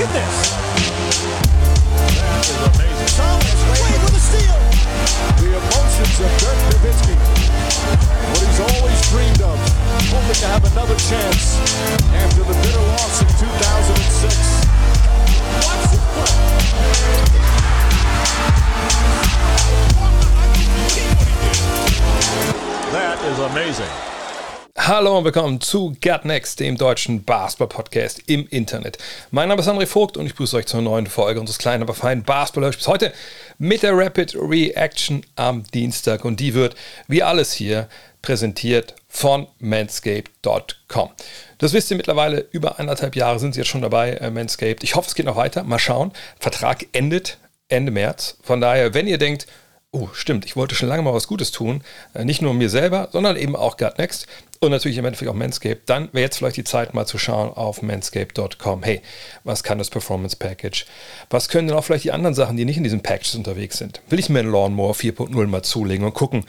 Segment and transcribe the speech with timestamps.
[0.00, 0.56] Look at this.
[2.16, 3.12] That is amazing.
[3.20, 4.56] Thomas Wade with a steal.
[5.36, 7.20] The emotions of Dirk Nowitzki.
[8.32, 9.60] What he's always dreamed of.
[10.08, 11.60] Hoping to have another chance
[12.16, 14.40] after the bitter loss in 2006.
[15.68, 16.32] Watch this play.
[22.96, 23.92] That is amazing.
[24.86, 28.96] Hallo und willkommen zu Gut Next, dem deutschen Basketball-Podcast im Internet.
[29.30, 31.92] Mein Name ist André Vogt und ich begrüße euch zur neuen Folge unseres kleinen, aber
[31.92, 32.88] feinen Basketball-Hörspiels.
[32.88, 33.12] Heute
[33.58, 36.76] mit der Rapid Reaction am Dienstag und die wird,
[37.08, 37.90] wie alles hier,
[38.22, 41.10] präsentiert von manscaped.com.
[41.58, 44.82] Das wisst ihr mittlerweile, über anderthalb Jahre sind sie jetzt schon dabei, äh, Manscaped.
[44.82, 45.62] Ich hoffe, es geht noch weiter.
[45.62, 46.10] Mal schauen.
[46.38, 47.36] Vertrag endet
[47.68, 48.38] Ende März.
[48.42, 49.46] Von daher, wenn ihr denkt,
[49.92, 51.82] oh, stimmt, ich wollte schon lange mal was Gutes tun,
[52.14, 54.26] äh, nicht nur mir selber, sondern eben auch Gut Next
[54.60, 57.50] und natürlich im Endeffekt auch Manscaped, dann wäre jetzt vielleicht die Zeit mal zu schauen
[57.50, 58.82] auf manscaped.com.
[58.82, 59.00] Hey,
[59.42, 60.86] was kann das Performance Package?
[61.28, 64.00] Was können denn auch vielleicht die anderen Sachen, die nicht in diesem Package unterwegs sind?
[64.08, 66.44] Will ich mir einen Lawnmower 4.0 mal zulegen und gucken,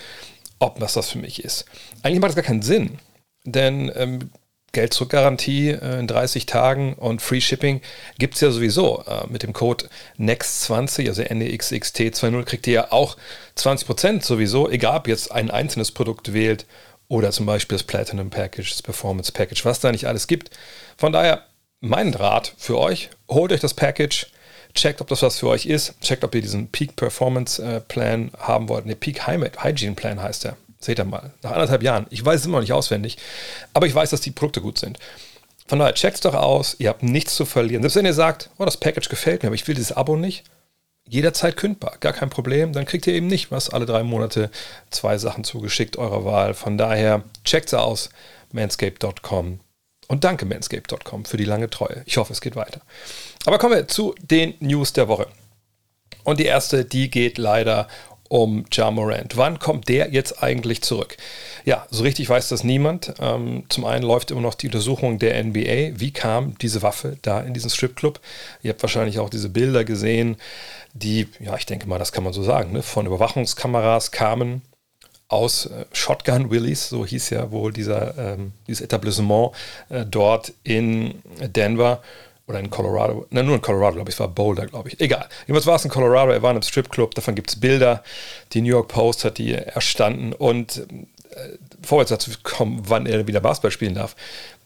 [0.59, 1.65] ob das das für mich ist?
[2.03, 2.99] Eigentlich macht das gar keinen Sinn,
[3.45, 4.29] denn ähm,
[4.73, 7.81] Geld zurück Garantie äh, in 30 Tagen und Free Shipping
[8.17, 9.03] gibt es ja sowieso.
[9.05, 13.17] Äh, mit dem Code NEXT20, also NEXXT20, kriegt ihr ja auch
[13.57, 16.65] 20% sowieso, egal ob jetzt ein einzelnes Produkt wählt
[17.09, 20.51] oder zum Beispiel das Platinum Package, das Performance Package, was da nicht alles gibt.
[20.97, 21.45] Von daher,
[21.81, 24.27] mein Rat für euch, holt euch das Package,
[24.73, 28.31] checkt, ob das was für euch ist, checkt, ob ihr diesen Peak Performance äh, Plan
[28.37, 28.85] haben wollt.
[28.85, 30.55] Ne, Peak Hygiene Plan heißt der.
[30.81, 32.07] Seht ihr mal, nach anderthalb Jahren.
[32.09, 33.17] Ich weiß es immer noch nicht auswendig,
[33.73, 34.97] aber ich weiß, dass die Produkte gut sind.
[35.67, 37.83] Von daher, checkt es doch aus, ihr habt nichts zu verlieren.
[37.83, 40.43] Selbst wenn ihr sagt, oh, das Package gefällt mir, aber ich will dieses Abo nicht,
[41.07, 42.73] jederzeit kündbar, gar kein Problem.
[42.73, 44.49] Dann kriegt ihr eben nicht was, alle drei Monate
[44.89, 46.55] zwei Sachen zugeschickt eurer Wahl.
[46.55, 48.09] Von daher, checkt es aus,
[48.51, 49.59] manscape.com.
[50.07, 52.03] Und danke manscape.com für die lange Treue.
[52.05, 52.81] Ich hoffe, es geht weiter.
[53.45, 55.27] Aber kommen wir zu den News der Woche.
[56.23, 57.87] Und die erste, die geht leider
[58.31, 59.35] um Ja Morant.
[59.35, 61.17] Wann kommt der jetzt eigentlich zurück?
[61.65, 63.13] Ja, so richtig weiß das niemand.
[63.19, 65.99] Ähm, zum einen läuft immer noch die Untersuchung der NBA.
[65.99, 68.21] Wie kam diese Waffe da in diesen Stripclub?
[68.63, 70.37] Ihr habt wahrscheinlich auch diese Bilder gesehen,
[70.93, 74.61] die, ja, ich denke mal, das kann man so sagen, ne, von Überwachungskameras kamen
[75.27, 79.51] aus äh, Shotgun Willies, so hieß ja wohl dieser, ähm, dieses Etablissement
[79.89, 82.01] äh, dort in Denver
[82.51, 84.99] oder in Colorado, nein, nur in Colorado, glaube ich, es war Boulder, glaube ich.
[84.99, 85.27] Egal.
[85.41, 88.03] Jedenfalls war es in Colorado, er war in einem Stripclub, davon gibt es Bilder.
[88.53, 90.77] Die New York Post hat die erstanden und
[91.31, 94.15] äh, vorwärts dazu kommen, wann er wieder Basketball spielen darf.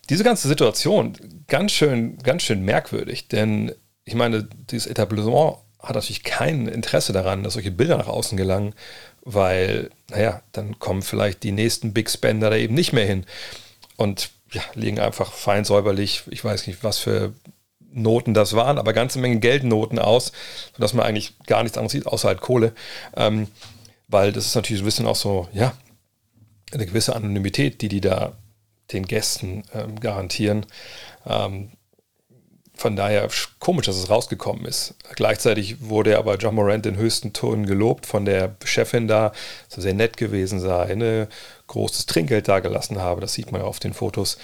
[0.09, 3.71] Diese ganze Situation, ganz schön, ganz schön merkwürdig, denn
[4.03, 8.73] ich meine, dieses Etablissement hat natürlich kein Interesse daran, dass solche Bilder nach außen gelangen,
[9.23, 13.25] weil, naja, dann kommen vielleicht die nächsten Big Spender da eben nicht mehr hin
[13.95, 17.33] und ja, liegen einfach fein säuberlich, ich weiß nicht, was für
[17.95, 20.31] Noten das waren, aber ganze Menge Geldnoten aus,
[20.75, 22.73] sodass man eigentlich gar nichts anderes sieht, außer halt Kohle.
[23.15, 23.47] Ähm,
[24.07, 25.73] weil das ist natürlich ein bisschen auch so, ja,
[26.71, 28.33] eine gewisse Anonymität, die die da
[28.91, 30.65] den Gästen ähm, garantieren.
[31.25, 31.71] Ähm,
[32.77, 33.29] von daher
[33.59, 34.95] komisch, dass es rausgekommen ist.
[35.15, 39.31] Gleichzeitig wurde er aber John Morant in höchsten Tönen gelobt von der Chefin da,
[39.69, 41.27] dass er sehr nett gewesen sei, ein
[41.67, 43.21] großes Trinkgeld da gelassen habe.
[43.21, 44.37] Das sieht man ja auf den Fotos.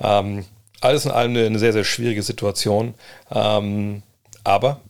[0.00, 0.44] Ähm,
[0.80, 2.94] alles in allem eine, sehr, sehr schwierige Situation.
[3.30, 4.02] Ähm,
[4.44, 4.80] aber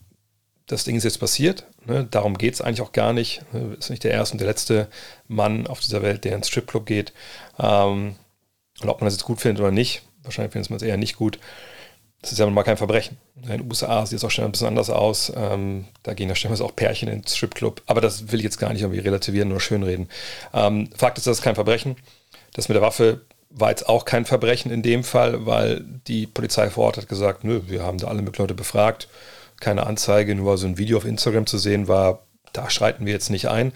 [0.67, 1.65] das Ding ist jetzt passiert.
[1.85, 2.07] Ne?
[2.09, 3.41] Darum geht es eigentlich auch gar nicht.
[3.79, 4.87] Ist nicht der erste und der letzte
[5.27, 7.13] Mann auf dieser Welt, der ins Stripclub geht.
[7.57, 8.15] Ähm,
[8.81, 11.15] und ob man das jetzt gut findet oder nicht, wahrscheinlich findet man es eher nicht
[11.15, 11.39] gut.
[12.21, 13.17] Das ist ja mal kein Verbrechen.
[13.41, 15.31] In den USA sieht es auch schon ein bisschen anders aus.
[15.35, 17.81] Ähm, da gehen ja stellenweise auch Pärchen ins Stripclub.
[17.85, 20.09] Aber das will ich jetzt gar nicht irgendwie relativieren oder schönreden.
[20.53, 21.95] Ähm, Fakt ist, das ist kein Verbrechen.
[22.53, 26.69] Das mit der Waffe war jetzt auch kein Verbrechen in dem Fall, weil die Polizei
[26.69, 29.07] vor Ort hat gesagt, nö, wir haben da alle möglichen Leute befragt,
[29.59, 33.29] keine Anzeige, nur so ein Video auf Instagram zu sehen war, da schreiten wir jetzt
[33.29, 33.71] nicht ein.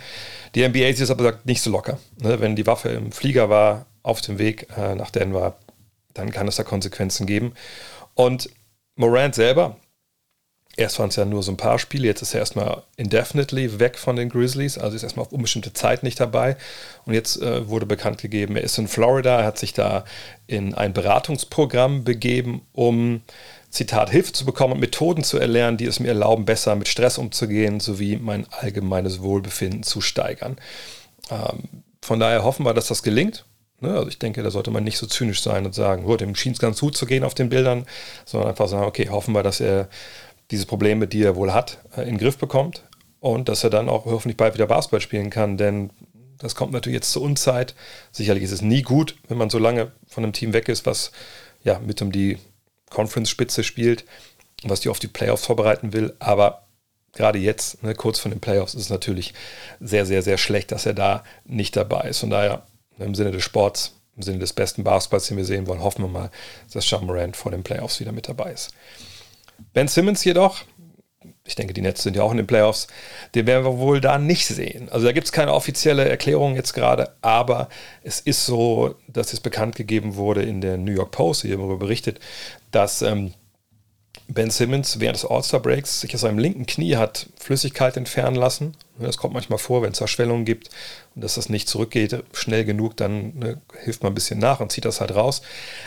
[0.55, 1.99] Die NBA es aber gesagt, nicht so locker.
[2.21, 2.39] Ne?
[2.39, 5.55] Wenn die Waffe im Flieger war, auf dem Weg äh, nach Denver,
[6.13, 7.53] dann kann es da Konsequenzen geben.
[8.15, 8.49] Und
[8.95, 9.77] Morant selber
[10.81, 13.97] Erst waren es ja nur so ein paar Spiele, jetzt ist er erstmal indefinitely weg
[13.97, 16.57] von den Grizzlies, also ist erstmal auf unbestimmte Zeit nicht dabei.
[17.05, 20.05] Und jetzt äh, wurde bekannt gegeben, er ist in Florida, er hat sich da
[20.47, 23.21] in ein Beratungsprogramm begeben, um,
[23.69, 27.17] Zitat, Hilfe zu bekommen und Methoden zu erlernen, die es mir erlauben, besser mit Stress
[27.17, 30.57] umzugehen, sowie mein allgemeines Wohlbefinden zu steigern.
[31.29, 33.45] Ähm, von daher hoffen wir, dass das gelingt.
[33.79, 33.95] Ne?
[33.95, 36.51] Also ich denke, da sollte man nicht so zynisch sein und sagen, oh, dem schien
[36.51, 37.85] es ganz gut zu gehen auf den Bildern,
[38.25, 39.87] sondern einfach sagen, okay, hoffen wir, dass er
[40.51, 42.83] diese Probleme, die er wohl hat, äh, in den Griff bekommt
[43.19, 45.89] und dass er dann auch hoffentlich bald wieder Basketball spielen kann, denn
[46.37, 47.75] das kommt natürlich jetzt zur Unzeit.
[48.11, 51.11] Sicherlich ist es nie gut, wenn man so lange von einem Team weg ist, was
[51.63, 52.39] ja mit um die
[52.89, 54.05] Conference-Spitze spielt.
[54.63, 56.13] was die auf die Playoffs vorbereiten will.
[56.19, 56.67] Aber
[57.13, 59.33] gerade jetzt, ne, kurz vor den Playoffs, ist es natürlich
[59.79, 62.19] sehr, sehr, sehr schlecht, dass er da nicht dabei ist.
[62.19, 62.63] Von daher,
[62.99, 66.09] im Sinne des Sports, im Sinne des besten Basketballs, den wir sehen wollen, hoffen wir
[66.09, 66.31] mal,
[66.71, 68.71] dass Sean Morant vor den Playoffs wieder mit dabei ist.
[69.73, 70.63] Ben Simmons jedoch,
[71.43, 72.87] ich denke, die Nets sind ja auch in den Playoffs,
[73.35, 74.89] den werden wir wohl da nicht sehen.
[74.89, 77.69] Also da gibt es keine offizielle Erklärung jetzt gerade, aber
[78.03, 81.77] es ist so, dass es bekannt gegeben wurde in der New York Post, hier darüber
[81.77, 82.19] berichtet,
[82.71, 83.33] dass ähm,
[84.33, 88.77] Ben Simmons während des All-Star-Breaks sich aus seinem linken Knie hat Flüssigkeit entfernen lassen.
[88.97, 90.69] Das kommt manchmal vor, wenn es Zerschwellungen gibt
[91.15, 94.71] und dass das nicht zurückgeht schnell genug, dann ne, hilft man ein bisschen nach und
[94.71, 95.41] zieht das halt raus.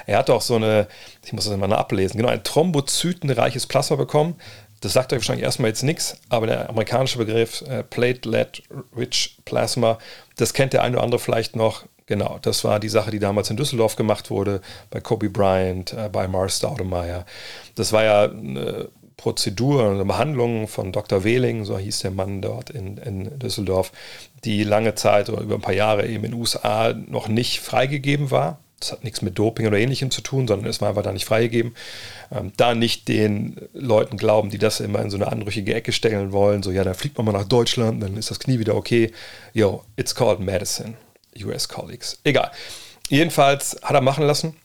[0.06, 0.88] Er hat auch so eine,
[1.24, 4.34] ich muss das mal ablesen, genau, ein thrombozytenreiches Plasma bekommen.
[4.82, 9.98] Das sagt euch wahrscheinlich erstmal jetzt nichts, aber der amerikanische Begriff äh, Platelet-Rich Plasma,
[10.36, 11.86] das kennt der eine oder andere vielleicht noch.
[12.06, 14.60] Genau, das war die Sache, die damals in Düsseldorf gemacht wurde,
[14.90, 17.24] bei Kobe Bryant, äh, bei Mars Staudemeyer.
[17.76, 21.24] Das war ja eine Prozedur, eine Behandlung von Dr.
[21.24, 23.92] Wehling, so hieß der Mann dort in, in Düsseldorf,
[24.44, 28.30] die lange Zeit oder über ein paar Jahre eben in den USA noch nicht freigegeben
[28.30, 28.58] war.
[28.80, 31.24] Das hat nichts mit Doping oder ähnlichem zu tun, sondern es war einfach da nicht
[31.24, 31.74] freigegeben.
[32.30, 36.32] Ähm, da nicht den Leuten glauben, die das immer in so eine anrüchige Ecke stellen
[36.32, 39.10] wollen, so ja, dann fliegt man mal nach Deutschland, dann ist das Knie wieder okay.
[39.54, 40.96] Yo, it's called medicine.
[41.42, 42.18] US Colleagues.
[42.24, 42.50] Egal.
[43.08, 44.56] Jedenfalls hat er machen lassen.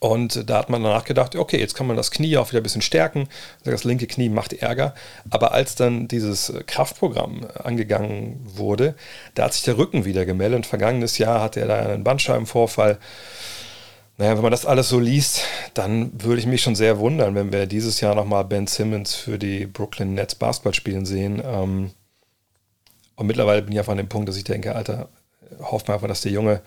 [0.00, 2.62] Und da hat man danach gedacht, okay, jetzt kann man das Knie auch wieder ein
[2.62, 3.28] bisschen stärken.
[3.64, 4.94] Das linke Knie macht Ärger.
[5.28, 8.94] Aber als dann dieses Kraftprogramm angegangen wurde,
[9.34, 10.56] da hat sich der Rücken wieder gemeldet.
[10.56, 12.98] Und vergangenes Jahr hatte er da einen Bandscheibenvorfall.
[14.16, 15.42] Naja, wenn man das alles so liest,
[15.74, 19.38] dann würde ich mich schon sehr wundern, wenn wir dieses Jahr nochmal Ben Simmons für
[19.38, 21.42] die Brooklyn Nets Basketball spielen sehen.
[21.44, 21.90] Ähm,
[23.16, 25.10] und mittlerweile bin ich einfach an dem Punkt, dass ich denke, Alter,
[25.58, 26.62] hoffen wir einfach, dass der Junge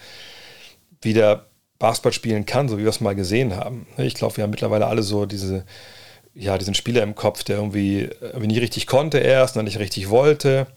[1.01, 1.47] wieder
[1.80, 3.88] Basketball spielen kann, so wie wir es mal gesehen haben.
[3.97, 5.65] Ich glaube, wir haben mittlerweile alle so diese,
[6.33, 10.09] ja, diesen Spieler im Kopf, der irgendwie, irgendwie nie richtig konnte erst, dann nicht richtig
[10.09, 10.68] wollte.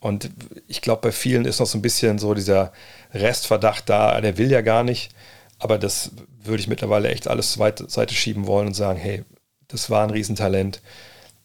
[0.00, 0.30] Und
[0.68, 2.72] ich glaube, bei vielen ist noch so ein bisschen so dieser
[3.14, 5.10] Restverdacht da, der will ja gar nicht.
[5.58, 6.12] Aber das
[6.42, 9.24] würde ich mittlerweile echt alles zur Seite schieben wollen und sagen, hey,
[9.68, 10.80] das war ein Riesentalent.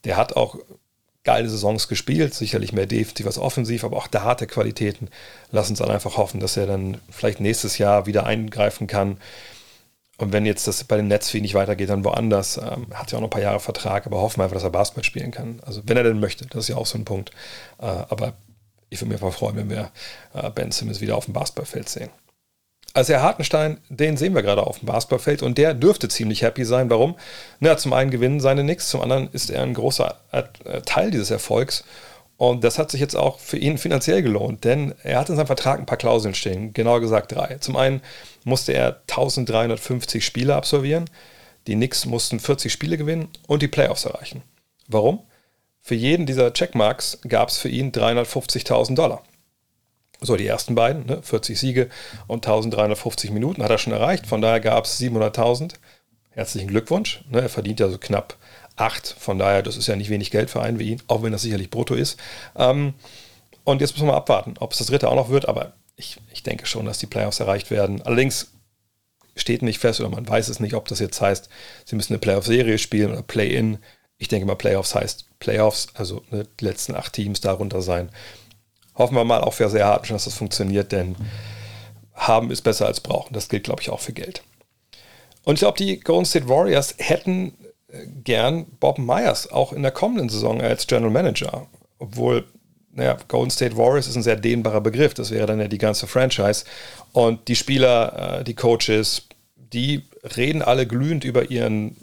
[0.04, 0.58] Der hat auch
[1.24, 5.10] geile Saisons gespielt, sicherlich mehr defensiv als offensiv, aber auch da hat er Qualitäten.
[5.52, 9.18] Lass uns dann einfach hoffen, dass er dann vielleicht nächstes Jahr wieder eingreifen kann.
[10.18, 12.58] Und wenn jetzt das bei den Nets nicht weitergeht, dann woanders.
[12.58, 14.70] Ähm, hat ja auch noch ein paar Jahre Vertrag, aber hoffen wir einfach, dass er
[14.70, 15.60] Basketball spielen kann.
[15.66, 17.32] Also wenn er denn möchte, das ist ja auch so ein Punkt.
[17.80, 18.34] Äh, aber
[18.90, 19.92] ich würde mich einfach freuen, wenn wir
[20.34, 22.10] äh, Ben Simmons wieder auf dem Basketballfeld sehen.
[22.94, 26.66] Also Herr Hartenstein, den sehen wir gerade auf dem Basketballfeld und der dürfte ziemlich happy
[26.66, 26.90] sein.
[26.90, 27.16] Warum?
[27.60, 31.32] Na, zum einen gewinnen seine Knicks, zum anderen ist er ein großer äh, Teil dieses
[31.32, 31.86] Erfolgs.
[32.36, 35.46] Und das hat sich jetzt auch für ihn finanziell gelohnt, denn er hat in seinem
[35.46, 37.58] Vertrag ein paar Klauseln stehen, genauer gesagt drei.
[37.60, 38.02] Zum einen
[38.44, 41.08] musste er 1350 Spiele absolvieren,
[41.68, 44.42] die Knicks mussten 40 Spiele gewinnen und die Playoffs erreichen.
[44.88, 45.20] Warum?
[45.82, 49.22] Für jeden dieser Checkmarks gab es für ihn 350.000 Dollar.
[50.24, 51.90] So, die ersten beiden, ne, 40 Siege
[52.28, 54.28] und 1350 Minuten hat er schon erreicht.
[54.28, 55.74] Von daher gab es 700.000.
[56.30, 57.24] Herzlichen Glückwunsch.
[57.30, 58.38] Ne, er verdient ja so knapp
[58.76, 59.16] 8.
[59.20, 61.42] Von daher, das ist ja nicht wenig Geld für einen wie ihn, auch wenn das
[61.42, 62.20] sicherlich brutto ist.
[62.56, 62.94] Ähm,
[63.64, 65.50] und jetzt müssen wir mal abwarten, ob es das dritte auch noch wird.
[65.50, 68.04] Aber ich, ich denke schon, dass die Playoffs erreicht werden.
[68.04, 68.52] Allerdings
[69.36, 71.50] steht nicht fest oder man weiß es nicht, ob das jetzt heißt,
[71.86, 73.80] sie müssen eine Playoff-Serie spielen oder Play-In.
[74.20, 78.12] Ich denke mal, Playoffs heißt Playoffs, also ne, die letzten acht Teams darunter sein
[79.02, 81.16] hoffen wir mal auch für sehr hart, dass das funktioniert, denn
[82.14, 83.34] haben ist besser als brauchen.
[83.34, 84.44] Das gilt, glaube ich, auch für Geld.
[85.44, 87.54] Und ich glaube, die Golden State Warriors hätten
[87.88, 91.68] äh, gern Bob Myers auch in der kommenden Saison als General Manager.
[91.98, 92.46] Obwohl,
[92.94, 95.14] naja, Golden State Warriors ist ein sehr dehnbarer Begriff.
[95.14, 96.66] Das wäre dann ja die ganze Franchise.
[97.12, 99.24] Und die Spieler, äh, die Coaches,
[99.56, 100.04] die
[100.38, 101.98] reden alle glühend über ihren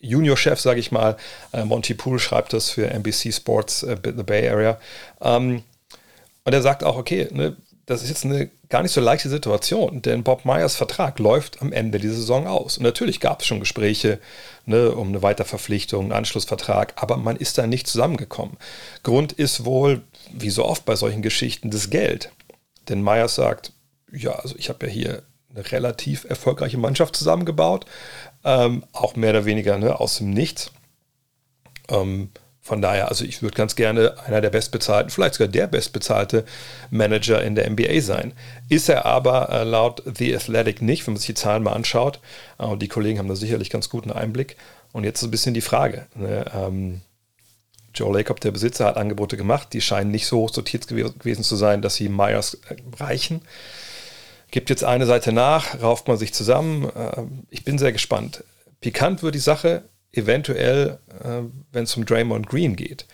[0.00, 1.16] Junior-Chef, sage ich mal.
[1.52, 4.78] Äh, Monty Poole schreibt das für NBC Sports The Bay Area.
[5.22, 5.62] Ähm,
[6.44, 7.56] und er sagt auch, okay, ne,
[7.86, 11.72] das ist jetzt eine gar nicht so leichte Situation, denn Bob Myers Vertrag läuft am
[11.72, 12.78] Ende dieser Saison aus.
[12.78, 14.18] Und natürlich gab es schon Gespräche
[14.66, 18.56] ne, um eine Weiterverpflichtung, einen Anschlussvertrag, aber man ist da nicht zusammengekommen.
[19.02, 22.30] Grund ist wohl, wie so oft bei solchen Geschichten, das Geld.
[22.88, 23.72] Denn Myers sagt,
[24.12, 25.22] ja, also ich habe ja hier
[25.54, 27.84] eine relativ erfolgreiche Mannschaft zusammengebaut,
[28.44, 30.70] ähm, auch mehr oder weniger ne, aus dem Nichts.
[31.88, 32.30] Ähm,
[32.64, 36.44] von daher, also ich würde ganz gerne einer der bestbezahlten, vielleicht sogar der bestbezahlte
[36.90, 38.34] Manager in der NBA sein.
[38.68, 42.20] Ist er aber äh, laut The Athletic nicht, wenn man sich die Zahlen mal anschaut.
[42.60, 44.56] Äh, und die Kollegen haben da sicherlich ganz guten Einblick.
[44.92, 46.06] Und jetzt ist ein bisschen die Frage.
[46.14, 46.44] Ne?
[46.54, 47.00] Ähm,
[47.96, 49.72] Joe Lacob, der Besitzer, hat Angebote gemacht.
[49.72, 53.42] Die scheinen nicht so hoch sortiert gewesen zu sein, dass sie Myers äh, reichen.
[54.52, 56.92] Gibt jetzt eine Seite nach, rauft man sich zusammen.
[57.48, 58.44] Ich bin sehr gespannt.
[58.82, 61.42] Pikant wird die Sache, eventuell, äh,
[61.72, 63.06] wenn es um Draymond Green geht.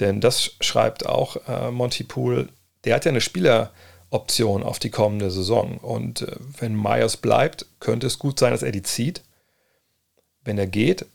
[0.00, 2.48] Denn das schreibt auch äh, Monty Poole,
[2.84, 5.78] der hat ja eine Spieleroption auf die kommende Saison.
[5.78, 9.22] Und äh, wenn Myers bleibt, könnte es gut sein, dass er die zieht.
[10.44, 11.06] Wenn er geht,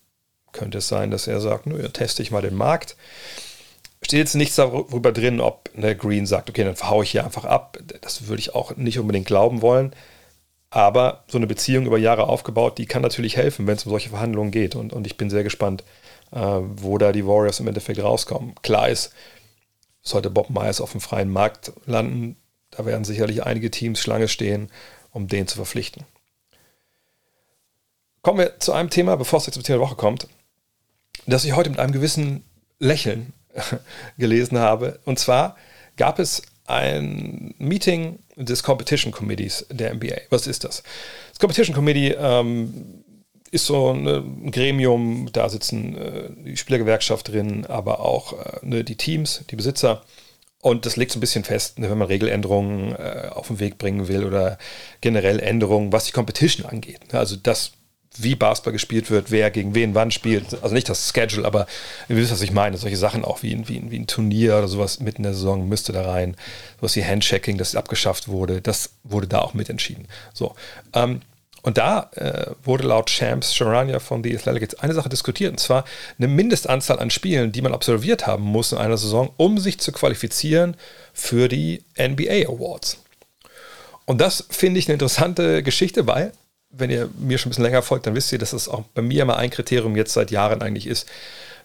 [0.52, 2.96] könnte es sein, dass er sagt, nö, teste ich mal den Markt.
[4.02, 7.46] Steht jetzt nichts darüber drin, ob der Green sagt, okay, dann verhaue ich hier einfach
[7.46, 7.78] ab.
[8.02, 9.94] Das würde ich auch nicht unbedingt glauben wollen.
[10.72, 14.10] Aber so eine Beziehung über Jahre aufgebaut, die kann natürlich helfen, wenn es um solche
[14.10, 14.76] Verhandlungen geht.
[14.76, 15.84] Und, und ich bin sehr gespannt,
[16.32, 18.56] äh, wo da die Warriors im Endeffekt rauskommen.
[18.64, 19.14] Klar ist,
[20.02, 22.38] sollte Bob Myers auf dem freien Markt landen,
[22.72, 24.72] da werden sicherlich einige Teams Schlange stehen,
[25.12, 26.06] um den zu verpflichten.
[28.22, 30.28] Kommen wir zu einem Thema, bevor es jetzt zum Thema der Woche kommt,
[31.26, 32.46] das ich heute mit einem gewissen
[32.80, 33.34] Lächeln
[34.18, 35.00] gelesen habe.
[35.04, 35.58] Und zwar
[35.98, 40.16] gab es ein Meeting des Competition Committees der NBA.
[40.30, 40.84] Was ist das?
[41.30, 43.04] Das Competition Committee ähm,
[43.52, 48.96] ist so ein Gremium, da sitzen äh, die Spielergewerkschaft drin, aber auch äh, ne, die
[48.96, 50.04] Teams, die Besitzer.
[50.62, 53.78] Und das legt so ein bisschen fest, ne, wenn man Regeländerungen äh, auf den Weg
[53.78, 54.58] bringen will oder
[55.02, 57.00] generell Änderungen, was die Competition angeht.
[57.14, 57.74] Also das
[58.18, 60.62] wie Basketball gespielt wird, wer gegen wen wann spielt.
[60.62, 61.66] Also nicht das Schedule, aber
[62.10, 62.78] ihr wisst, was ich meine.
[62.78, 65.94] Solche Sachen auch wie, wie, wie ein Turnier oder sowas mitten in der Saison müsste
[65.94, 66.36] da rein.
[66.80, 70.08] Sowas wie Handchecking, das abgeschafft wurde, das wurde da auch mitentschieden.
[70.34, 70.56] So.
[70.94, 71.22] Ähm,
[71.64, 75.86] und da äh, wurde laut Shams Sharania von The Athletic eine Sache diskutiert, und zwar
[76.18, 79.92] eine Mindestanzahl an Spielen, die man absolviert haben muss in einer Saison, um sich zu
[79.92, 80.76] qualifizieren
[81.14, 82.98] für die NBA Awards.
[84.06, 86.34] Und das finde ich eine interessante Geschichte, weil
[86.72, 89.02] wenn ihr mir schon ein bisschen länger folgt, dann wisst ihr, dass das auch bei
[89.02, 91.08] mir immer ein Kriterium jetzt seit Jahren eigentlich ist.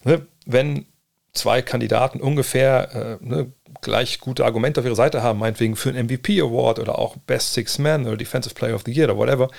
[0.04, 0.26] Ne?
[0.44, 0.86] Wenn
[1.32, 6.06] zwei Kandidaten ungefähr äh, ne, gleich gute Argumente auf ihrer Seite haben, meinetwegen für einen
[6.06, 9.50] MVP Award oder auch Best Six Man oder Defensive Player of the Year oder whatever.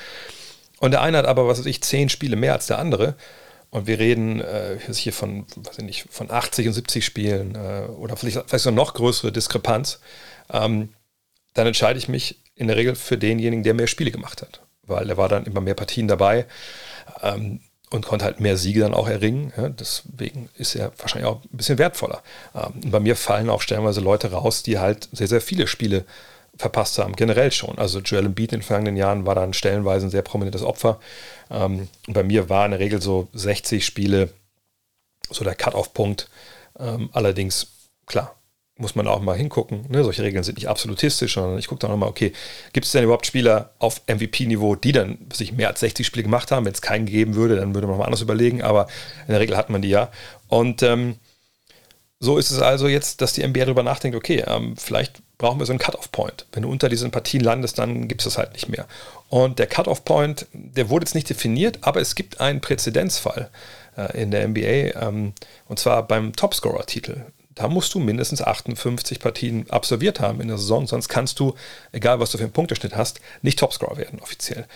[0.79, 3.15] Und der eine hat aber, was weiß ich, zehn Spiele mehr als der andere.
[3.69, 7.87] Und wir reden äh, hier von, weiß ich nicht, von 80 und 70 Spielen äh,
[7.91, 9.99] oder vielleicht, vielleicht so noch größere Diskrepanz.
[10.51, 10.89] Ähm,
[11.53, 15.09] dann entscheide ich mich in der Regel für denjenigen, der mehr Spiele gemacht hat weil
[15.09, 16.45] er war dann immer mehr Partien dabei
[17.21, 19.53] ähm, und konnte halt mehr Siege dann auch erringen.
[19.55, 22.21] Ja, deswegen ist er wahrscheinlich auch ein bisschen wertvoller.
[22.55, 26.05] Ähm, bei mir fallen auch stellenweise Leute raus, die halt sehr, sehr viele Spiele
[26.57, 27.77] verpasst haben, generell schon.
[27.77, 30.99] Also Joel Embiid in den vergangenen Jahren war dann stellenweise ein sehr prominentes Opfer.
[31.51, 34.29] Ähm, bei mir war in der Regel so 60 Spiele
[35.29, 36.29] so der Cut-off-Punkt.
[36.79, 37.67] Ähm, allerdings,
[38.05, 38.36] klar,
[38.77, 39.85] muss man auch mal hingucken.
[39.89, 40.03] Ne?
[40.03, 42.31] Solche Regeln sind nicht absolutistisch, sondern ich gucke dann nochmal, okay,
[42.73, 46.51] gibt es denn überhaupt Spieler auf MVP-Niveau, die dann sich mehr als 60 Spiele gemacht
[46.51, 46.65] haben?
[46.65, 48.87] Wenn es keinen geben würde, dann würde man nochmal anders überlegen, aber
[49.27, 50.09] in der Regel hat man die ja.
[50.47, 51.15] Und ähm,
[52.19, 55.65] so ist es also jetzt, dass die NBA darüber nachdenkt, okay, ähm, vielleicht brauchen wir
[55.65, 56.47] so einen Cut-off-Point.
[56.51, 58.87] Wenn du unter diesen Partien landest, dann gibt es das halt nicht mehr.
[59.29, 63.49] Und der Cut-off-Point, der wurde jetzt nicht definiert, aber es gibt einen Präzedenzfall
[63.97, 65.33] äh, in der NBA, ähm,
[65.67, 67.25] und zwar beim Topscorer-Titel
[67.57, 71.55] da musst du mindestens 58 Partien absolviert haben in der Saison, sonst kannst du,
[71.91, 74.67] egal was du für einen Punkteschnitt hast, nicht Topscorer werden offiziell.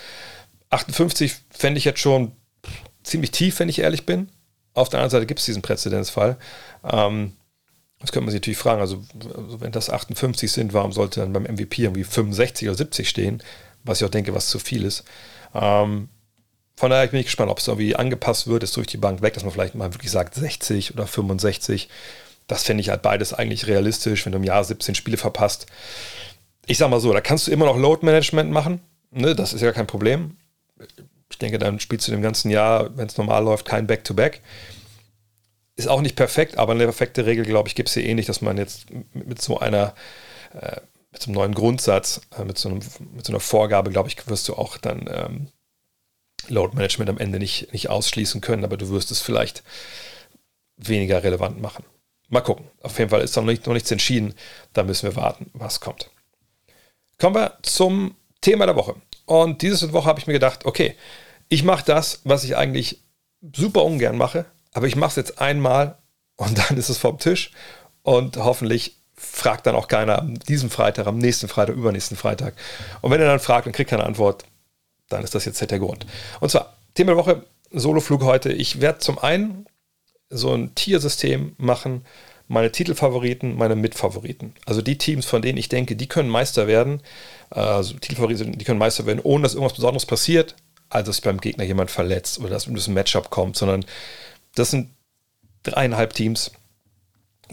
[0.72, 2.32] 58 fände ich jetzt schon
[3.04, 4.30] ziemlich tief, wenn ich ehrlich bin.
[4.74, 6.38] Auf der anderen Seite gibt es diesen Präzedenzfall.
[6.84, 7.34] Ähm,
[8.00, 9.04] das könnte man sich natürlich fragen, also,
[9.36, 13.44] also, wenn das 58 sind, warum sollte dann beim MVP irgendwie 65 oder 70 stehen?
[13.84, 15.04] Was ich auch denke, was zu viel ist.
[15.54, 16.10] Ähm,
[16.76, 19.36] von daher bin ich gespannt, ob es irgendwie angepasst wird, ist durch die Bank weg,
[19.36, 21.90] dass man vielleicht mal wirklich sagt 60 oder 65.
[22.52, 25.68] Das fände ich halt beides eigentlich realistisch, wenn du im Jahr 17 Spiele verpasst.
[26.66, 28.82] Ich sag mal so, da kannst du immer noch Load Management machen.
[29.10, 29.36] Ne?
[29.36, 30.36] Das ist ja kein Problem.
[31.30, 34.42] Ich denke, dann spielst du im ganzen Jahr, wenn es normal läuft, kein Back-to-Back.
[35.78, 38.42] Ist auch nicht perfekt, aber eine perfekte Regel, glaube ich, gibt es hier ähnlich, dass
[38.42, 39.96] man jetzt mit so einer,
[40.54, 40.82] äh,
[41.14, 42.80] mit so einem neuen Grundsatz, äh, mit, so einem,
[43.14, 45.48] mit so einer Vorgabe, glaube ich, wirst du auch dann ähm,
[46.50, 49.64] Load Management am Ende nicht, nicht ausschließen können, aber du wirst es vielleicht
[50.76, 51.86] weniger relevant machen.
[52.32, 52.66] Mal gucken.
[52.82, 54.34] Auf jeden Fall ist noch, nicht, noch nichts entschieden.
[54.74, 56.10] Da müssen wir warten, was kommt.
[57.20, 58.96] Kommen wir zum Thema der Woche.
[59.26, 60.96] Und diese Woche habe ich mir gedacht, okay,
[61.50, 63.02] ich mache das, was ich eigentlich
[63.56, 65.98] super ungern mache, aber ich mache es jetzt einmal
[66.38, 67.52] und dann ist es vom Tisch
[68.02, 72.56] und hoffentlich fragt dann auch keiner am diesem Freitag, am nächsten Freitag, übernächsten Freitag.
[73.02, 74.46] Und wenn er dann fragt und kriegt keine Antwort,
[75.10, 76.06] dann ist das jetzt der Grund.
[76.40, 78.52] Und zwar, Thema der Woche, Soloflug heute.
[78.52, 79.66] Ich werde zum einen
[80.32, 82.06] so ein Tiersystem machen,
[82.48, 84.54] meine Titelfavoriten, meine Mitfavoriten.
[84.66, 87.02] Also die Teams, von denen ich denke, die können Meister werden,
[87.50, 90.56] also Titelfavoriten, die können Meister werden, ohne dass irgendwas Besonderes passiert,
[90.90, 93.86] also dass beim Gegner jemand verletzt oder dass ein Matchup kommt, sondern
[94.56, 94.90] das sind
[95.64, 96.52] dreieinhalb Teams,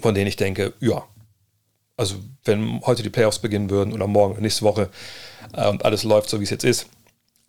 [0.01, 1.07] von denen ich denke, ja,
[1.97, 4.89] also wenn heute die Playoffs beginnen würden oder morgen, nächste Woche
[5.53, 6.87] äh, und alles läuft so, wie es jetzt ist,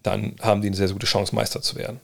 [0.03, 1.99] dann haben die eine sehr gute Chance, Meister zu werden.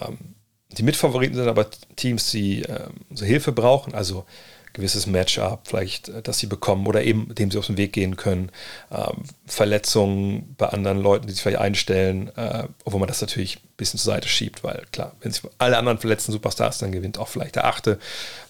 [0.00, 0.34] Ähm,
[0.72, 4.24] die Mitfavoriten sind aber Teams, die äh, so Hilfe brauchen, also
[4.72, 8.16] gewisses Matchup vielleicht, äh, das sie bekommen oder eben dem sie aus dem Weg gehen
[8.16, 8.50] können.
[8.90, 13.76] Ähm, Verletzungen bei anderen Leuten, die sich vielleicht einstellen, äh, obwohl man das natürlich ein
[13.76, 17.28] bisschen zur Seite schiebt, weil klar, wenn sich alle anderen verletzten Superstars, dann gewinnt auch
[17.28, 17.98] vielleicht der Achte.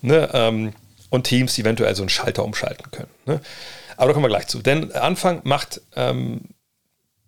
[0.00, 0.30] Ne?
[0.32, 0.72] Ähm,
[1.10, 3.10] und Teams, die eventuell so einen Schalter umschalten können.
[3.26, 3.40] Ne?
[3.96, 4.60] Aber da kommen wir gleich zu.
[4.62, 6.40] Denn Anfang macht ähm,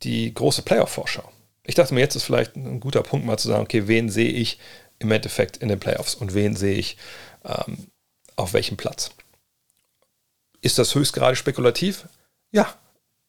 [0.03, 1.31] die große Playoff-Vorschau.
[1.65, 4.31] Ich dachte mir, jetzt ist vielleicht ein guter Punkt mal zu sagen, okay, wen sehe
[4.31, 4.59] ich
[5.05, 6.97] im Endeffekt in den Playoffs und wen sehe ich
[7.45, 7.87] ähm,
[8.37, 9.11] auf welchem Platz.
[10.61, 12.09] Ist das höchst gerade spekulativ?
[12.51, 12.75] Ja.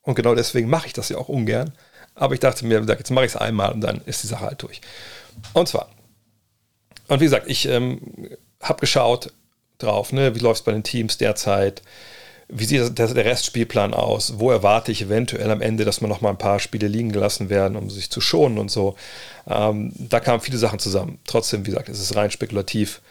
[0.02, 1.74] Und genau deswegen mache ich das ja auch ungern.
[2.14, 4.62] Aber ich dachte mir, jetzt mache ich es einmal und dann ist die Sache halt
[4.64, 4.80] durch.
[5.54, 5.90] Und zwar,
[7.08, 8.30] und wie gesagt, ich ähm,
[8.62, 9.34] habe geschaut
[9.78, 11.82] drauf, ne, wie läuft es bei den Teams derzeit,
[12.48, 16.30] wie sieht der Restspielplan aus, wo erwarte ich eventuell am Ende, dass man noch mal
[16.30, 18.96] ein paar Spiele liegen gelassen werden, um sich zu schonen und so.
[19.48, 21.20] Ähm, da kamen viele Sachen zusammen.
[21.26, 23.02] Trotzdem, wie gesagt, es ist rein spekulativ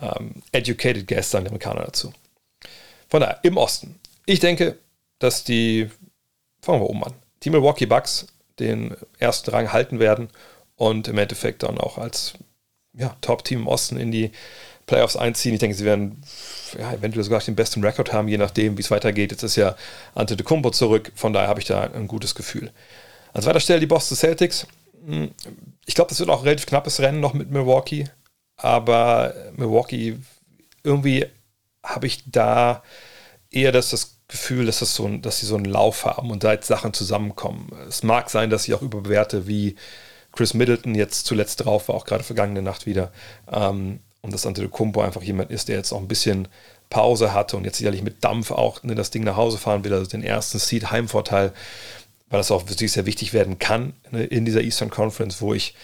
[0.00, 2.12] ähm, educated Guess, sagen die Amerikaner dazu.
[3.08, 3.98] Von daher, im Osten.
[4.26, 4.76] Ich denke,
[5.18, 5.90] dass die,
[6.60, 8.26] fangen wir oben an, die Milwaukee Bucks
[8.58, 10.28] den ersten Rang halten werden
[10.76, 12.34] und im Endeffekt dann auch als
[12.94, 14.32] ja, Top-Team im Osten in die
[14.86, 15.54] Playoffs einziehen.
[15.54, 16.22] Ich denke, sie werden
[16.78, 19.30] ja, eventuell sogar den besten Rekord haben, je nachdem, wie es weitergeht.
[19.30, 19.76] Jetzt ist ja
[20.14, 22.70] Ante de Kumpo zurück, von daher habe ich da ein gutes Gefühl.
[23.32, 24.66] An zweiter Stelle die Boston Celtics.
[25.06, 25.30] Hm,
[25.86, 28.06] ich glaube, das wird auch ein relativ knappes Rennen noch mit Milwaukee
[28.62, 30.18] aber Milwaukee,
[30.84, 31.26] irgendwie
[31.84, 32.82] habe ich da
[33.50, 36.52] eher das, das Gefühl, dass, das so dass sie so einen Lauf haben und da
[36.52, 37.70] jetzt Sachen zusammenkommen.
[37.88, 39.76] Es mag sein, dass ich auch überbewerte, wie
[40.32, 43.12] Chris Middleton jetzt zuletzt drauf war, auch gerade vergangene Nacht wieder.
[43.50, 46.48] Ähm, und dass Antetokounmpo einfach jemand ist, der jetzt auch ein bisschen
[46.90, 49.92] Pause hatte und jetzt sicherlich mit Dampf auch ne, das Ding nach Hause fahren will,
[49.92, 51.52] also den ersten Seed-Heimvorteil,
[52.28, 55.74] weil das auch wirklich sehr wichtig werden kann ne, in dieser Eastern Conference, wo ich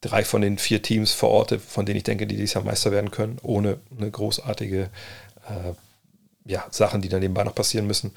[0.00, 2.92] drei von den vier Teams vor Ort, von denen ich denke, die dieses Jahr Meister
[2.92, 4.90] werden können, ohne eine großartige
[5.48, 5.72] äh,
[6.44, 8.12] ja, Sachen, die dann nebenbei noch passieren müssen.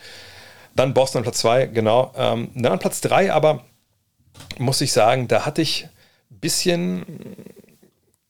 [0.75, 2.13] Dann Boston Platz 2, genau.
[2.15, 3.65] Ähm, dann Platz 3, aber
[4.57, 5.87] muss ich sagen, da hatte ich
[6.31, 7.05] ein bisschen,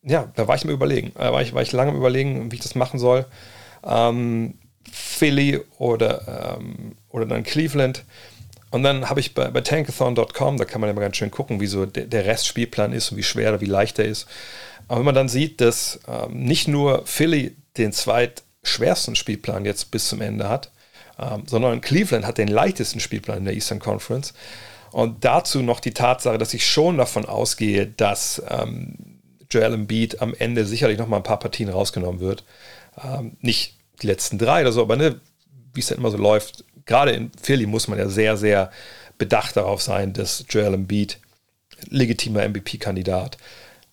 [0.09, 1.11] ja, da war ich mir überlegen.
[1.15, 3.25] Da war ich, war ich lange überlegen, wie ich das machen soll.
[3.83, 4.55] Ähm,
[4.91, 8.03] Philly oder, ähm, oder dann Cleveland.
[8.71, 11.59] Und dann habe ich bei, bei tankathon.com, da kann man ja mal ganz schön gucken,
[11.59, 14.27] wie so der, der Restspielplan ist und wie schwer oder wie leicht er ist.
[14.87, 20.07] Aber wenn man dann sieht, dass ähm, nicht nur Philly den zweitschwersten Spielplan jetzt bis
[20.07, 20.71] zum Ende hat,
[21.19, 24.33] ähm, sondern Cleveland hat den leichtesten Spielplan in der Eastern Conference.
[24.91, 28.95] Und dazu noch die Tatsache, dass ich schon davon ausgehe, dass ähm,
[29.51, 32.43] Joel Embiid am Ende sicherlich noch mal ein paar Partien rausgenommen wird.
[33.03, 35.19] Ähm, nicht die letzten drei oder so, aber ne,
[35.73, 38.71] wie es dann immer so läuft, gerade in Philly muss man ja sehr, sehr
[39.17, 41.19] bedacht darauf sein, dass Joel Embiid,
[41.89, 43.37] legitimer MVP-Kandidat,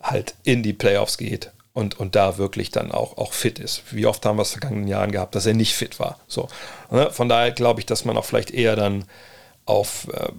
[0.01, 3.83] halt in die Playoffs geht und, und da wirklich dann auch, auch fit ist.
[3.91, 6.19] Wie oft haben wir es in den vergangenen Jahren gehabt, dass er nicht fit war.
[6.27, 6.49] So,
[6.91, 7.11] ne?
[7.11, 9.05] Von daher glaube ich, dass man auch vielleicht eher dann
[9.67, 10.33] auf äh,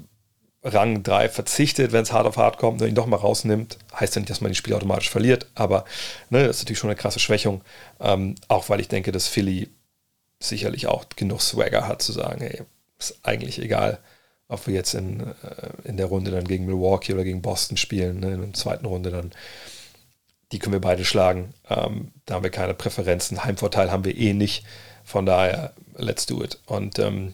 [0.68, 3.78] Rang 3 verzichtet, wenn es hart auf hart kommt und ihn doch mal rausnimmt.
[3.98, 5.86] Heißt ja nicht, dass man die Spiele automatisch verliert, aber
[6.30, 7.62] ne, das ist natürlich schon eine krasse Schwächung.
[8.00, 9.70] Ähm, auch weil ich denke, dass Philly
[10.40, 12.62] sicherlich auch genug Swagger hat, zu sagen, hey,
[13.00, 14.00] ist eigentlich egal,
[14.48, 15.34] ob wir jetzt in, äh,
[15.86, 19.12] in der Runde dann gegen Milwaukee oder gegen Boston spielen, ne, in der zweiten Runde
[19.12, 19.32] dann.
[20.52, 21.54] Die können wir beide schlagen.
[21.70, 23.44] Ähm, da haben wir keine Präferenzen.
[23.44, 24.66] Heimvorteil haben wir eh nicht.
[25.04, 26.60] Von daher, let's do it.
[26.66, 27.34] Und ähm,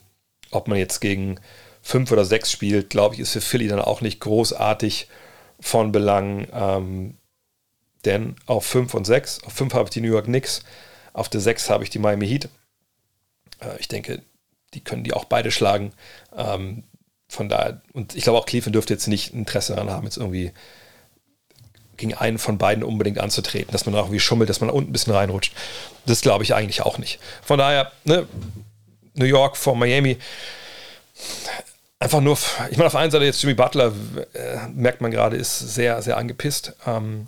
[0.49, 1.39] ob man jetzt gegen
[1.83, 5.07] fünf oder sechs spielt, glaube ich, ist für Philly dann auch nicht großartig
[5.59, 6.47] von Belang.
[6.51, 7.17] Ähm,
[8.05, 10.63] denn auf fünf und sechs, auf fünf habe ich die New York Knicks,
[11.11, 12.49] auf der sechs habe ich die Miami Heat.
[13.59, 14.23] Äh, ich denke,
[14.73, 15.93] die können die auch beide schlagen.
[16.35, 16.83] Ähm,
[17.27, 20.51] von daher, und ich glaube auch Cleveland dürfte jetzt nicht Interesse daran haben, jetzt irgendwie
[21.97, 25.13] gegen einen von beiden unbedingt anzutreten, dass man irgendwie schummelt, dass man unten ein bisschen
[25.13, 25.53] reinrutscht.
[26.05, 27.19] Das glaube ich eigentlich auch nicht.
[27.43, 28.27] Von daher, ne,
[29.13, 30.17] New York vor Miami.
[31.99, 32.37] Einfach nur,
[32.69, 33.93] ich meine, auf der einen Seite jetzt Jimmy Butler,
[34.33, 36.73] äh, merkt man gerade, ist sehr, sehr angepisst.
[36.85, 37.27] Ähm,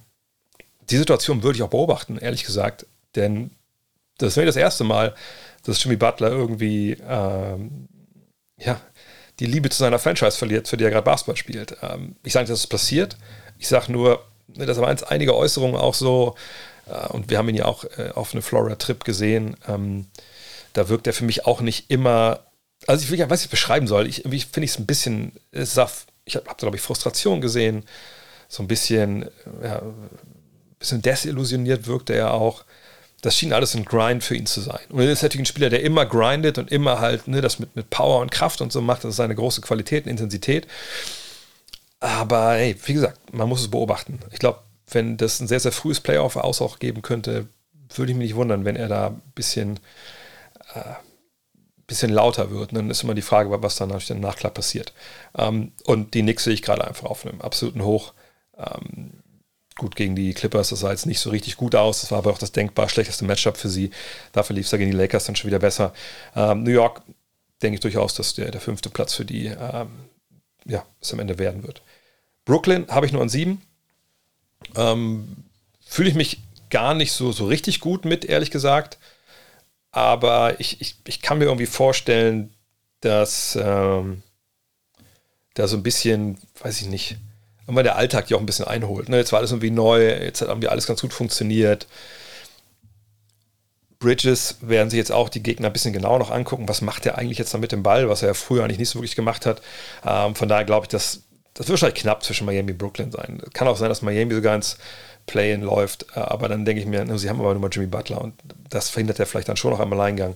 [0.89, 3.51] die Situation würde ich auch beobachten, ehrlich gesagt, denn
[4.17, 5.15] das wäre das erste Mal,
[5.63, 7.87] dass Jimmy Butler irgendwie ähm,
[8.57, 8.79] ja,
[9.39, 11.77] die Liebe zu seiner Franchise verliert, für die er gerade Basketball spielt.
[11.81, 13.17] Ähm, ich sage nicht, dass es passiert.
[13.57, 16.35] Ich sage nur, ne, das waren einige Äußerungen auch so,
[16.87, 19.57] äh, und wir haben ihn ja auch äh, auf eine Florida-Trip gesehen.
[19.67, 20.07] Ähm,
[20.73, 22.41] da wirkt er für mich auch nicht immer.
[22.87, 24.07] Also ich will ja, was ich beschreiben soll.
[24.07, 25.91] Ich, ich finde es ein bisschen, ich habe,
[26.29, 27.83] hab da glaube ich Frustration gesehen,
[28.47, 29.29] so ein bisschen,
[29.63, 30.09] ja, ein
[30.79, 32.63] bisschen desillusioniert wirkte er auch
[33.25, 34.79] das schien alles ein Grind für ihn zu sein.
[34.89, 37.75] Und er ist natürlich ein Spieler, der immer grindet und immer halt ne, das mit,
[37.75, 39.03] mit Power und Kraft und so macht.
[39.03, 40.67] Das ist seine große Qualität und Intensität.
[41.99, 44.19] Aber hey, wie gesagt, man muss es beobachten.
[44.31, 44.59] Ich glaube,
[44.91, 47.47] wenn das ein sehr, sehr frühes Playoff aus auch geben könnte,
[47.95, 49.79] würde ich mich nicht wundern, wenn er da ein bisschen,
[50.75, 50.93] äh,
[51.87, 52.71] bisschen lauter wird.
[52.71, 54.93] Und dann ist immer die Frage, was dann im Nachklapp passiert.
[55.37, 58.13] Ähm, und die Knicks sehe ich gerade einfach auf einem absoluten Hoch.
[58.57, 59.11] Ähm,
[59.77, 62.01] gut gegen die Clippers, das sah jetzt nicht so richtig gut aus.
[62.01, 63.91] Das war aber auch das denkbar schlechteste Matchup für sie.
[64.31, 65.93] Dafür lief es ja gegen die Lakers dann schon wieder besser.
[66.35, 67.01] Ähm, New York
[67.61, 69.89] denke ich durchaus, dass der, der fünfte Platz für die ähm,
[70.65, 71.81] ja, es am Ende werden wird.
[72.45, 73.61] Brooklyn habe ich nur an sieben.
[74.75, 75.35] Ähm,
[75.85, 78.97] Fühle ich mich gar nicht so, so richtig gut mit, ehrlich gesagt.
[79.95, 82.53] Aber ich, ich, ich kann mir irgendwie vorstellen,
[82.99, 84.23] dass ähm,
[85.53, 87.15] da so ein bisschen, weiß ich nicht,
[87.65, 89.07] immer der Alltag die auch ein bisschen einholt.
[89.07, 89.15] Ne?
[89.15, 91.87] Jetzt war alles irgendwie neu, jetzt haben wir alles ganz gut funktioniert.
[93.99, 97.17] Bridges werden sich jetzt auch die Gegner ein bisschen genauer noch angucken, was macht er
[97.17, 99.45] eigentlich jetzt da mit dem Ball, was er ja früher eigentlich nicht so wirklich gemacht
[99.45, 99.61] hat.
[100.05, 101.21] Ähm, von daher glaube ich, dass
[101.53, 103.41] das wird wahrscheinlich knapp zwischen Miami und Brooklyn sein.
[103.53, 104.77] Kann auch sein, dass Miami sogar ins
[105.25, 108.21] Play-In läuft, äh, aber dann denke ich mir, sie haben aber nur mal Jimmy Butler
[108.21, 108.33] und
[108.69, 110.35] das verhindert er vielleicht dann schon noch am Alleingang.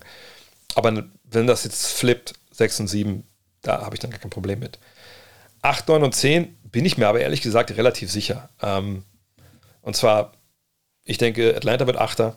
[0.75, 3.23] Aber wenn das jetzt flippt, 6 und 7,
[3.61, 4.79] da habe ich dann gar kein Problem mit.
[5.61, 8.49] 8, 9 und 10 bin ich mir aber ehrlich gesagt relativ sicher.
[8.61, 9.03] Ähm,
[9.81, 10.33] und zwar,
[11.03, 12.19] ich denke, Atlanta wird 8.
[12.19, 12.33] Ähm,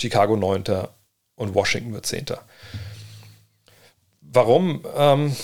[0.00, 0.64] Chicago 9.
[1.36, 2.26] und Washington wird 10.
[4.20, 4.84] Warum?
[4.96, 5.36] Ähm,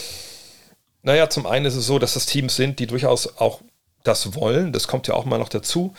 [1.02, 3.60] naja, zum einen ist es so, dass das Teams sind, die durchaus auch
[4.02, 4.72] das wollen.
[4.72, 5.94] Das kommt ja auch mal noch dazu.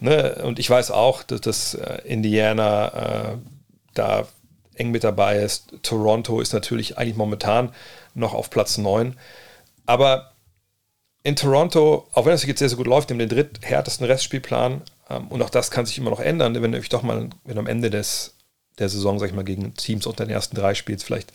[0.00, 0.40] Ne?
[0.44, 3.36] Und ich weiß auch, dass, dass äh, Indiana äh,
[3.94, 4.26] da
[4.74, 5.72] eng mit dabei ist.
[5.82, 7.72] Toronto ist natürlich eigentlich momentan
[8.14, 9.16] noch auf Platz 9.
[9.86, 10.32] Aber
[11.22, 15.28] in Toronto, auch wenn es jetzt sehr, sehr gut läuft, in den dritthärtesten Restspielplan, ähm,
[15.28, 17.90] und auch das kann sich immer noch ändern, wenn du doch mal, wenn am Ende
[17.90, 18.34] des,
[18.78, 21.32] der Saison, sag ich mal, gegen Teams unter den ersten drei spielst, vielleicht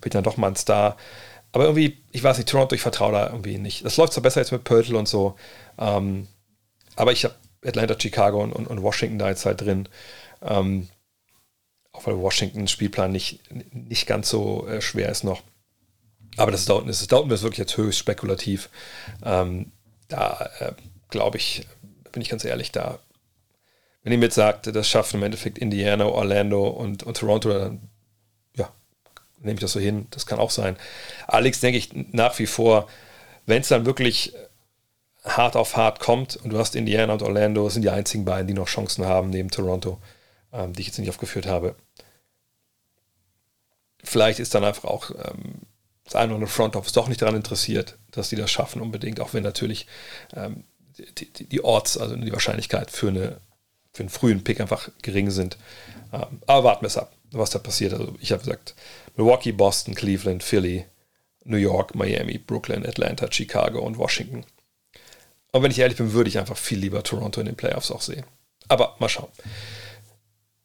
[0.00, 0.96] wird dann doch mal ein Star.
[1.54, 3.84] Aber irgendwie, ich weiß nicht, Toronto, ich vertraue da irgendwie nicht.
[3.84, 5.36] Das läuft zwar besser jetzt mit Pörtl und so,
[5.78, 6.26] ähm,
[6.96, 9.88] aber ich habe Atlanta, Chicago und, und, und, Washington da jetzt halt drin.
[10.42, 10.88] Ähm,
[11.92, 13.38] auch weil Washington Spielplan nicht,
[13.72, 15.44] nicht ganz so äh, schwer ist noch.
[16.36, 18.68] Aber das ist da unten, das ist ist wirklich jetzt höchst spekulativ.
[19.24, 19.70] Ähm,
[20.08, 20.72] da äh,
[21.08, 21.68] glaube ich,
[22.10, 22.98] bin ich ganz ehrlich, da,
[24.02, 27.90] wenn ihr mir sagt, das schaffen im Endeffekt Indiana, Orlando und, und Toronto, dann
[29.44, 30.06] nehme ich das so hin.
[30.10, 30.76] Das kann auch sein.
[31.26, 32.88] Alex denke ich nach wie vor,
[33.46, 34.34] wenn es dann wirklich
[35.24, 38.54] hart auf hart kommt und du hast Indiana und Orlando, sind die einzigen beiden, die
[38.54, 39.98] noch Chancen haben, neben Toronto,
[40.52, 41.74] ähm, die ich jetzt nicht aufgeführt habe.
[44.02, 45.62] Vielleicht ist dann einfach auch ähm,
[46.04, 49.20] das eine oder andere Front Office doch nicht daran interessiert, dass die das schaffen unbedingt,
[49.20, 49.86] auch wenn natürlich
[50.34, 50.64] ähm,
[50.98, 53.40] die, die, die, Orts, also die Wahrscheinlichkeit für, eine,
[53.92, 55.56] für einen frühen Pick einfach gering sind.
[56.12, 57.94] Ähm, aber warten wir es ab, was da passiert.
[57.94, 58.74] Also ich habe gesagt,
[59.16, 60.86] Milwaukee, Boston, Cleveland, Philly,
[61.44, 64.44] New York, Miami, Brooklyn, Atlanta, Chicago und Washington.
[65.52, 68.00] Und wenn ich ehrlich bin, würde ich einfach viel lieber Toronto in den Playoffs auch
[68.00, 68.24] sehen.
[68.68, 69.28] Aber mal schauen.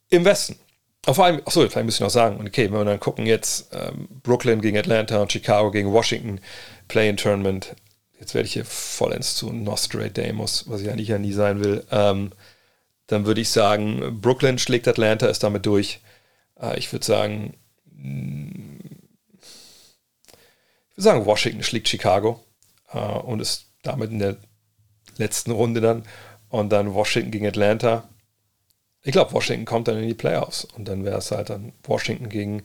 [0.09, 0.57] Im Westen
[1.05, 4.07] vor allem, achso, vielleicht müssen wir noch sagen, okay, wenn wir dann gucken jetzt ähm,
[4.23, 6.39] Brooklyn gegen Atlanta und Chicago gegen Washington,
[6.88, 7.75] Play-in-Tournament,
[8.19, 12.31] jetzt werde ich hier vollends zu Nostradamus, was ich eigentlich ja nie sein will, ähm,
[13.07, 15.99] dann würde ich sagen, Brooklyn schlägt Atlanta, ist damit durch.
[16.62, 17.55] Äh, ich würde sagen,
[18.01, 19.41] ich
[20.95, 22.43] würde sagen, Washington schlägt Chicago
[22.91, 24.38] äh, und ist damit in der
[25.17, 26.03] letzten Runde dann.
[26.49, 28.09] Und dann Washington gegen Atlanta
[29.03, 32.29] ich glaube, Washington kommt dann in die Playoffs und dann wäre es halt dann Washington
[32.29, 32.63] gegen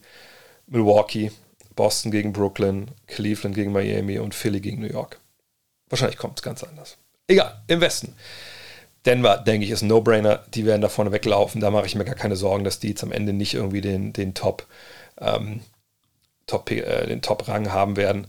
[0.66, 1.30] Milwaukee,
[1.76, 5.20] Boston gegen Brooklyn, Cleveland gegen Miami und Philly gegen New York.
[5.88, 6.96] Wahrscheinlich kommt es ganz anders.
[7.28, 8.14] Egal, im Westen.
[9.06, 10.44] Denver, denke ich, ist ein No-Brainer.
[10.54, 11.60] Die werden da vorne weglaufen.
[11.60, 14.12] Da mache ich mir gar keine Sorgen, dass die jetzt am Ende nicht irgendwie den,
[14.12, 14.66] den Top,
[15.20, 15.60] ähm,
[16.46, 18.26] Top, äh, den Top-Rang haben werden.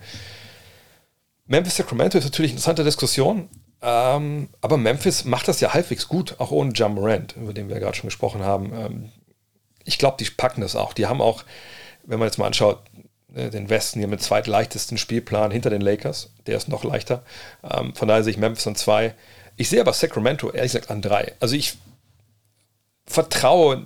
[1.45, 3.49] Memphis Sacramento ist natürlich eine interessante Diskussion.
[3.81, 7.79] Ähm, aber Memphis macht das ja halbwegs gut, auch ohne Jump Morant, über den wir
[7.79, 8.73] gerade schon gesprochen haben.
[8.73, 9.11] Ähm,
[9.83, 10.93] ich glaube, die packen das auch.
[10.93, 11.43] Die haben auch,
[12.03, 12.79] wenn man jetzt mal anschaut,
[13.35, 16.31] äh, den Westen, haben den zweitleichtesten Spielplan hinter den Lakers.
[16.47, 17.23] Der ist noch leichter.
[17.63, 19.13] Ähm, von daher sehe ich Memphis an zwei.
[19.55, 21.33] Ich sehe aber Sacramento ehrlich gesagt an drei.
[21.39, 21.77] Also ich
[23.05, 23.85] vertraue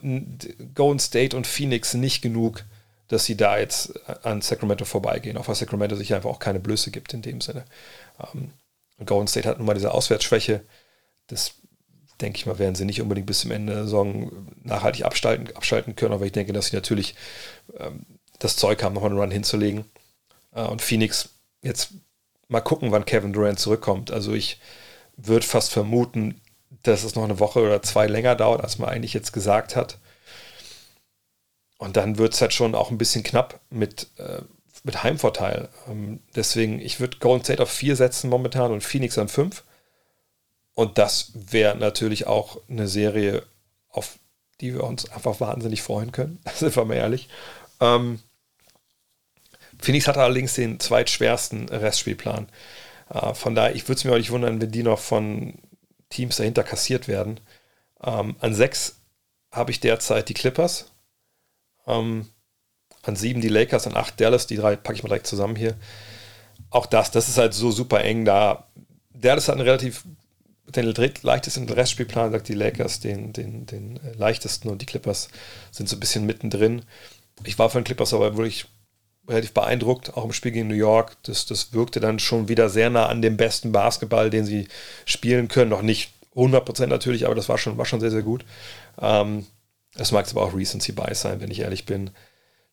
[0.73, 2.63] Golden State und Phoenix nicht genug,
[3.09, 6.91] dass sie da jetzt an Sacramento vorbeigehen, auch weil Sacramento sich einfach auch keine Blöße
[6.91, 7.65] gibt in dem Sinne.
[8.33, 8.53] Ähm,
[9.05, 10.63] Golden State hat nun mal diese Auswärtsschwäche.
[11.27, 11.53] Das
[12.21, 14.31] denke ich mal, werden sie nicht unbedingt bis zum Ende der Saison
[14.63, 17.15] nachhaltig abschalten, abschalten können, aber ich denke, dass sie natürlich
[17.77, 18.05] ähm,
[18.39, 19.85] das Zeug haben, nochmal einen Run hinzulegen.
[20.53, 21.29] Äh, und Phoenix,
[21.61, 21.91] jetzt
[22.47, 24.11] mal gucken, wann Kevin Durant zurückkommt.
[24.11, 24.59] Also ich
[25.17, 26.41] würde fast vermuten,
[26.83, 29.97] dass es noch eine Woche oder zwei länger dauert, als man eigentlich jetzt gesagt hat.
[31.79, 34.43] Und dann wird es halt schon auch ein bisschen knapp mit äh,
[34.83, 35.69] mit Heimvorteil.
[35.87, 39.63] Ähm, deswegen, ich würde Golden State auf 4 setzen momentan und Phoenix an 5.
[40.73, 43.45] Und das wäre natürlich auch eine Serie,
[43.89, 44.17] auf
[44.61, 47.29] die wir uns einfach wahnsinnig freuen können, sind wir mal ehrlich.
[47.81, 48.19] Ähm,
[49.81, 52.49] Phoenix hat allerdings den zweitschwersten Restspielplan.
[53.09, 55.55] Äh, von daher, ich würde es mir auch nicht wundern, wenn die noch von
[56.09, 57.39] Teams dahinter kassiert werden.
[58.03, 59.01] Ähm, an sechs
[59.51, 60.88] habe ich derzeit die Clippers.
[61.89, 62.27] Ähm,
[63.03, 64.47] an sieben die Lakers, an acht Dallas.
[64.47, 65.75] Die drei packe ich mal direkt zusammen hier.
[66.69, 68.67] Auch das, das ist halt so super eng da.
[69.13, 70.03] Dallas hat einen relativ
[70.75, 75.29] den leichtesten Restspielplan, sagt die Lakers, den, den, den leichtesten und die Clippers
[75.71, 76.83] sind so ein bisschen mittendrin.
[77.43, 78.65] Ich war von den Clippers aber wirklich
[79.27, 81.17] relativ beeindruckt, auch im Spiel gegen New York.
[81.23, 84.67] Das, das wirkte dann schon wieder sehr nah an dem besten Basketball, den sie
[85.05, 85.69] spielen können.
[85.69, 88.45] Noch nicht 100% natürlich, aber das war schon, war schon sehr, sehr gut.
[89.01, 89.45] Ähm,
[89.95, 92.11] das mag aber auch Recency Bias sein, wenn ich ehrlich bin.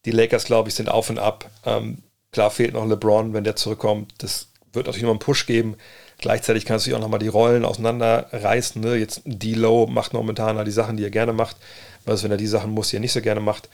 [0.05, 1.51] Die Lakers, glaube ich, sind auf und ab.
[1.65, 4.15] Ähm, klar fehlt noch LeBron, wenn der zurückkommt.
[4.19, 5.77] Das wird natürlich noch einen Push geben.
[6.19, 8.81] Gleichzeitig kannst du auch nochmal die Rollen auseinanderreißen.
[8.81, 8.97] Ne?
[8.97, 11.57] Jetzt D-Low macht momentan die Sachen, die er gerne macht.
[12.05, 13.69] Was, wenn er die Sachen muss, die er nicht so gerne macht.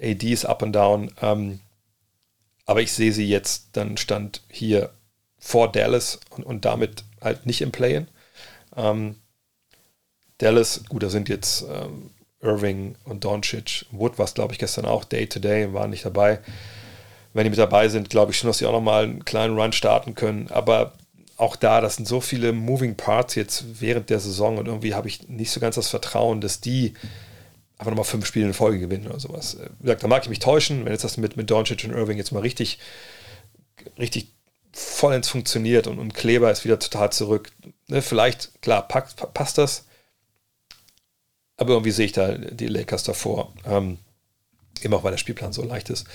[0.00, 1.10] AD ist up and down.
[1.20, 1.60] Ähm,
[2.64, 4.90] aber ich sehe sie jetzt, dann stand hier
[5.38, 8.06] vor Dallas und, und damit halt nicht im Play-In.
[8.76, 9.16] Ähm,
[10.38, 12.10] Dallas, gut, da sind jetzt ähm,
[12.42, 13.86] Irving und Doncic.
[13.90, 16.40] Wood war es, glaube ich, gestern auch Day-to-Day, -Day, waren nicht dabei.
[17.32, 19.72] Wenn die mit dabei sind, glaube ich schon, dass sie auch nochmal einen kleinen Run
[19.72, 20.48] starten können.
[20.50, 20.92] Aber
[21.36, 25.08] auch da, das sind so viele Moving Parts jetzt während der Saison und irgendwie habe
[25.08, 26.94] ich nicht so ganz das Vertrauen, dass die
[27.78, 29.56] einfach nochmal fünf Spiele in Folge gewinnen oder sowas.
[29.78, 32.16] Wie gesagt, da mag ich mich täuschen, wenn jetzt das mit, mit Doncic und Irving
[32.16, 32.78] jetzt mal richtig,
[33.98, 34.28] richtig
[34.72, 37.50] vollends funktioniert und, und Kleber ist wieder total zurück.
[37.88, 39.86] Ne, vielleicht, klar, pack, passt das.
[41.62, 43.52] Aber irgendwie sehe ich da die Lakers davor.
[43.64, 43.98] Ähm,
[44.82, 46.08] eben auch weil der Spielplan so leicht ist.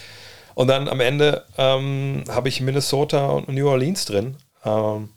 [0.56, 4.36] Und dann am Ende ähm, habe ich Minnesota und New Orleans drin.
[4.66, 5.08] Ähm,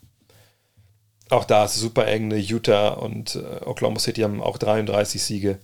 [1.30, 2.28] auch da ist super eng.
[2.28, 2.36] Ne?
[2.36, 5.58] Utah und äh, Oklahoma City haben auch 33 Siege.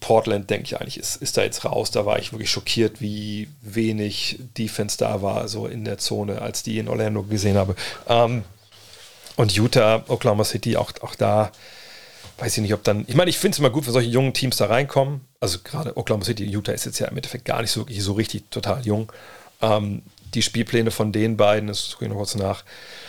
[0.00, 1.90] Portland, denke ich eigentlich, ist, ist da jetzt raus.
[1.90, 6.62] Da war ich wirklich schockiert, wie wenig Defense da war, so in der Zone, als
[6.62, 7.76] die in Orlando gesehen habe.
[8.08, 8.44] Ähm,
[9.36, 11.52] und Utah, Oklahoma City, auch, auch da
[12.38, 13.04] weiß ich nicht, ob dann.
[13.06, 15.22] Ich meine, ich finde es immer gut, wenn solche jungen Teams da reinkommen.
[15.40, 18.50] Also gerade Oklahoma City, Utah ist jetzt ja im Endeffekt gar nicht so, so richtig
[18.50, 19.12] total jung.
[19.60, 20.02] Ähm,
[20.34, 22.64] die Spielpläne von den beiden, das gucke ich noch kurz nach,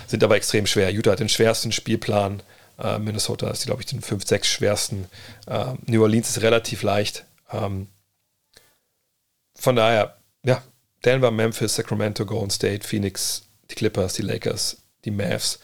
[0.07, 0.91] sind aber extrem schwer.
[0.91, 2.43] Utah hat den schwersten Spielplan.
[2.77, 5.07] Äh, Minnesota ist, glaube ich, den 5, 6 schwersten.
[5.47, 7.25] Äh, New Orleans ist relativ leicht.
[7.51, 7.87] Ähm,
[9.55, 10.61] von daher, ja,
[11.03, 15.59] Denver, Memphis, Sacramento, Golden State, Phoenix, die Clippers, die Lakers, die Mavs,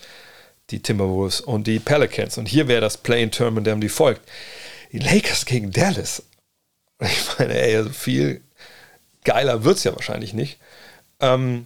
[0.71, 2.37] die Timberwolves und die Pelicans.
[2.37, 4.21] Und hier wäre das Play-in-Tournament, dem die folgt.
[4.91, 6.23] Die Lakers gegen Dallas.
[7.03, 8.41] Ich meine, ey, also viel
[9.23, 10.59] geiler wird es ja wahrscheinlich nicht.
[11.19, 11.65] Ähm,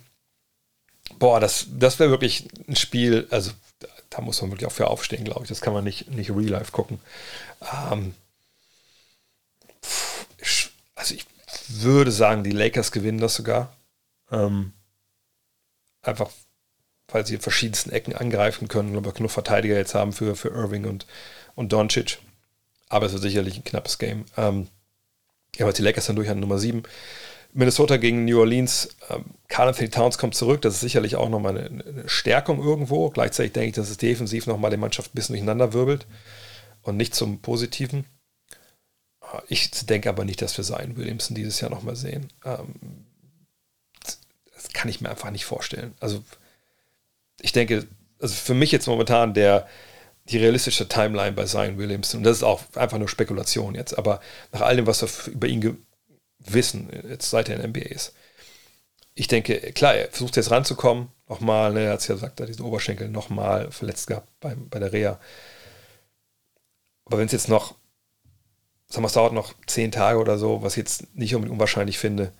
[1.19, 3.51] boah, das, das wäre wirklich ein Spiel, also
[4.09, 5.49] da muss man wirklich auch für aufstehen, glaube ich.
[5.49, 6.99] Das kann man nicht, nicht real life gucken.
[7.89, 8.13] Ähm,
[10.95, 11.25] also ich
[11.67, 13.75] würde sagen, die Lakers gewinnen das sogar.
[14.31, 14.71] Ähm,
[16.01, 16.31] einfach,
[17.15, 20.83] weil sie in verschiedensten Ecken angreifen können, aber genug Verteidiger jetzt haben für, für Irving
[20.83, 21.07] und,
[21.55, 22.19] und Doncic.
[22.89, 24.25] Aber es wird sicherlich ein knappes Game.
[24.35, 24.67] Ähm,
[25.55, 26.83] ja, aber die Lakers dann durch an Nummer 7.
[27.53, 28.97] Minnesota gegen New Orleans.
[29.09, 30.61] Ähm, Carl Anthony Towns kommt zurück.
[30.61, 33.09] Das ist sicherlich auch nochmal eine, Stärkung irgendwo.
[33.11, 36.07] Gleichzeitig denke ich, dass es defensiv nochmal die Mannschaft ein bisschen durcheinander wirbelt
[36.81, 38.03] und nicht zum Positiven.
[39.21, 42.27] Ah, ich denke aber nicht, dass wir Zion Williamson dieses Jahr nochmal sehen.
[42.43, 43.05] Ähm,
[44.03, 45.93] das kann ich mir einfach nicht vorstellen.
[46.01, 46.21] Also,
[47.45, 47.85] ich denke,
[48.19, 49.67] also für mich jetzt momentan der,
[50.29, 54.19] die realistische Timeline bei Zion Williamson, und das ist auch einfach nur Spekulation jetzt, aber
[54.51, 55.85] nach all dem, was wir über ihn
[56.39, 58.15] wissen, jetzt seit er in NBA ist.
[59.13, 62.45] Ich denke, klar, er versucht jetzt ranzukommen, nochmal, ne, er hat es ja gesagt, er
[62.45, 65.19] hat diesen Oberschenkel nochmal verletzt gehabt bei, bei der Reha.
[67.05, 67.75] Aber wenn es jetzt noch,
[68.87, 71.99] sagen wir, es dauert noch zehn Tage oder so, was ich jetzt nicht unbedingt unwahrscheinlich
[71.99, 72.33] finde,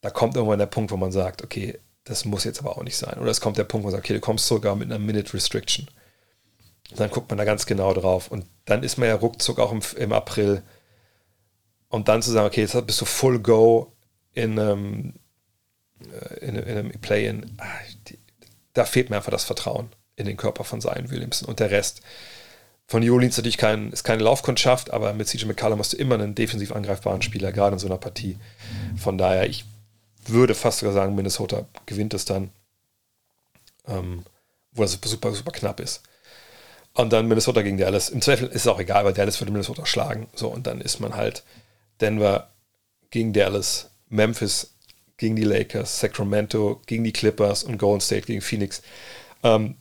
[0.00, 2.96] da kommt irgendwann der Punkt, wo man sagt, okay, das muss jetzt aber auch nicht
[2.96, 3.18] sein.
[3.18, 5.34] Oder es kommt der Punkt, wo man sagt, okay, du kommst sogar mit einer Minute
[5.34, 5.88] Restriction.
[6.90, 8.30] Und dann guckt man da ganz genau drauf.
[8.30, 10.62] Und dann ist man ja ruckzuck auch im, im April
[11.88, 13.92] und dann zu sagen, okay, jetzt bist du Full Go
[14.32, 15.14] in einem,
[16.00, 17.66] äh, in, in einem Play-In, ah,
[18.72, 22.02] da fehlt mir einfach das Vertrauen in den Körper von Zion Williamson und der Rest.
[22.86, 26.36] Von Julins natürlich kein, ist keine Laufkundschaft, aber mit CJ McCallum hast du immer einen
[26.36, 28.38] defensiv angreifbaren Spieler, gerade in so einer Partie.
[28.96, 29.64] Von daher, ich
[30.28, 32.50] würde fast sogar sagen, Minnesota gewinnt es dann,
[33.86, 34.24] ähm,
[34.72, 36.02] wo das super, super knapp ist.
[36.94, 38.10] Und dann Minnesota gegen Dallas.
[38.10, 40.28] Im Zweifel ist es auch egal, weil Dallas würde Minnesota schlagen.
[40.34, 41.44] So, und dann ist man halt
[42.00, 42.50] Denver
[43.10, 44.72] gegen Dallas, Memphis
[45.18, 48.82] gegen die Lakers, Sacramento gegen die Clippers und Golden State gegen Phoenix.
[49.42, 49.76] Ähm,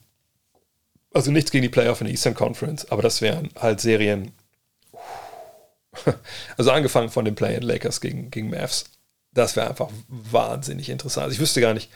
[1.14, 4.34] Also nichts gegen die Playoff in der Eastern Conference, aber das wären halt Serien.
[6.58, 8.86] Also angefangen von den Play-in Lakers gegen, gegen Mavs.
[9.36, 11.26] Das wäre einfach wahnsinnig interessant.
[11.26, 11.92] Also ich wüsste gar nicht.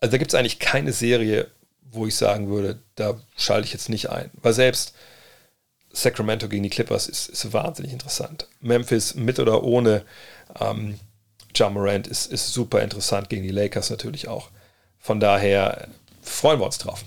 [0.00, 1.48] Also da gibt es eigentlich keine Serie,
[1.82, 4.30] wo ich sagen würde, da schalte ich jetzt nicht ein.
[4.42, 4.94] Weil selbst
[5.92, 8.48] Sacramento gegen die Clippers ist, ist wahnsinnig interessant.
[8.60, 10.02] Memphis mit oder ohne
[10.58, 10.98] ähm,
[11.54, 14.48] John Morant ist, ist super interessant gegen die Lakers natürlich auch.
[14.98, 15.88] Von daher
[16.22, 17.04] freuen wir uns drauf.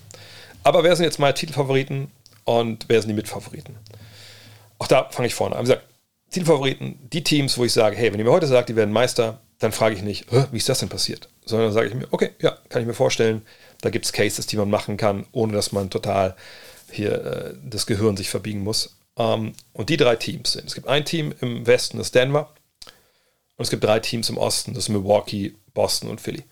[0.64, 2.12] Aber wer sind jetzt meine Titelfavoriten
[2.44, 3.76] und wer sind die Mitfavoriten?
[4.78, 5.62] Auch da fange ich vorne an.
[5.62, 5.88] Wie gesagt,
[6.36, 9.40] Titelfavoriten, die Teams, wo ich sage, hey, wenn ihr mir heute sagt, die werden Meister,
[9.60, 11.30] dann frage ich nicht, wie ist das denn passiert?
[11.46, 13.42] Sondern sage ich mir, okay, ja, kann ich mir vorstellen,
[13.80, 16.36] da gibt es Cases, die man machen kann, ohne dass man total
[16.92, 18.98] hier äh, das Gehirn sich verbiegen muss.
[19.16, 22.54] Ähm, und die drei Teams sind, es gibt ein Team im Westen, das Denver,
[23.56, 26.44] und es gibt drei Teams im Osten, das Milwaukee, Boston und Philly.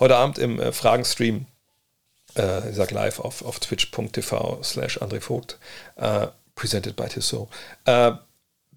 [0.00, 1.46] Heute Abend im äh, Fragenstream,
[2.36, 5.60] äh, ich sage live auf, auf twitch.tv slash André Vogt,
[5.94, 7.48] äh, presented by Tissot,
[7.84, 8.10] äh,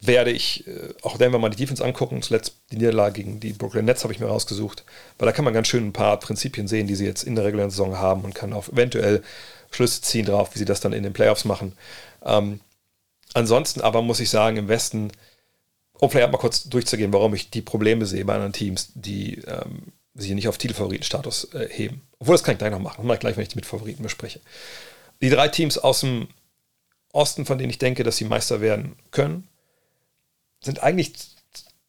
[0.08, 2.22] werde ich äh, auch Denver mal die Defense angucken.
[2.22, 4.84] Zuletzt die Niederlage gegen die Brooklyn Nets habe ich mir rausgesucht,
[5.18, 7.46] weil da kann man ganz schön ein paar Prinzipien sehen, die sie jetzt in der
[7.46, 9.24] regulären Saison haben und kann auch eventuell
[9.72, 11.74] Schlüsse ziehen drauf, wie sie das dann in den Playoffs machen.
[12.24, 12.60] Ähm,
[13.34, 15.12] ansonsten aber muss ich sagen, im Westen,
[15.94, 19.94] um vielleicht mal kurz durchzugehen, warum ich die Probleme sehe bei anderen Teams, die ähm,
[20.16, 22.02] sich nicht auf Titelfavoritenstatus äh, heben.
[22.20, 22.98] Obwohl, das kann ich gleich noch machen.
[22.98, 24.39] Das mache ich gleich, wenn ich die Mitfavoriten bespreche.
[25.22, 26.28] Die drei Teams aus dem
[27.12, 29.48] Osten, von denen ich denke, dass sie Meister werden können,
[30.63, 31.13] sind eigentlich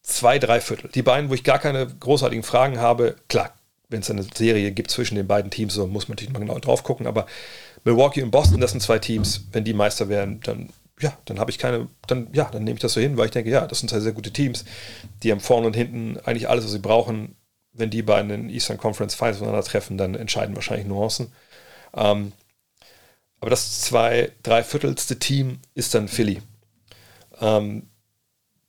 [0.03, 0.89] zwei, drei Viertel.
[0.93, 3.53] Die beiden, wo ich gar keine großartigen Fragen habe, klar,
[3.89, 6.59] wenn es eine Serie gibt zwischen den beiden Teams, so muss man natürlich mal genau
[6.59, 7.25] drauf gucken, aber
[7.83, 11.51] Milwaukee und Boston, das sind zwei Teams, wenn die Meister werden, dann ja, dann habe
[11.51, 13.79] ich keine, dann ja, dann nehme ich das so hin, weil ich denke, ja, das
[13.79, 14.63] sind zwei sehr gute Teams,
[15.23, 17.35] die haben vorne und hinten eigentlich alles, was sie brauchen.
[17.73, 21.33] Wenn die beiden in Eastern Conference Finals voneinander treffen, dann entscheiden wahrscheinlich Nuancen.
[21.93, 22.31] Ähm,
[23.41, 26.41] aber das zwei, drei Viertelste Team ist dann Philly.
[27.41, 27.89] Ähm,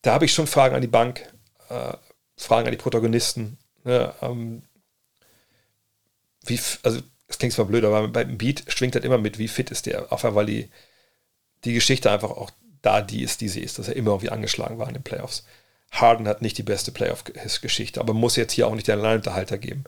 [0.07, 1.27] da habe ich schon Fragen an die Bank,
[1.69, 1.95] äh,
[2.37, 3.59] Fragen an die Protagonisten.
[3.83, 4.63] Ne, ähm,
[6.45, 9.71] wie, also, das klingt zwar blöd, aber beim Beat schwingt halt immer mit, wie fit
[9.71, 10.13] ist der.
[10.13, 10.71] Auch weil die,
[11.65, 14.79] die Geschichte einfach auch da die ist, die sie ist, dass er immer irgendwie angeschlagen
[14.79, 15.45] war in den Playoffs.
[15.91, 19.85] Harden hat nicht die beste Playoff-Geschichte, aber muss jetzt hier auch nicht den Alleinunterhalter geben.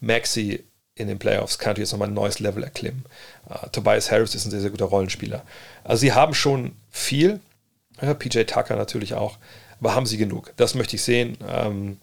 [0.00, 0.64] Maxi
[0.96, 3.04] in den Playoffs kann jetzt nochmal ein neues Level erklimmen.
[3.48, 5.44] Uh, Tobias Harris ist ein sehr, sehr guter Rollenspieler.
[5.84, 7.40] Also sie haben schon viel,
[8.00, 9.38] ja, PJ Tucker natürlich auch,
[9.78, 10.52] aber haben sie genug?
[10.56, 11.36] Das möchte ich sehen.
[11.46, 11.98] Ähm,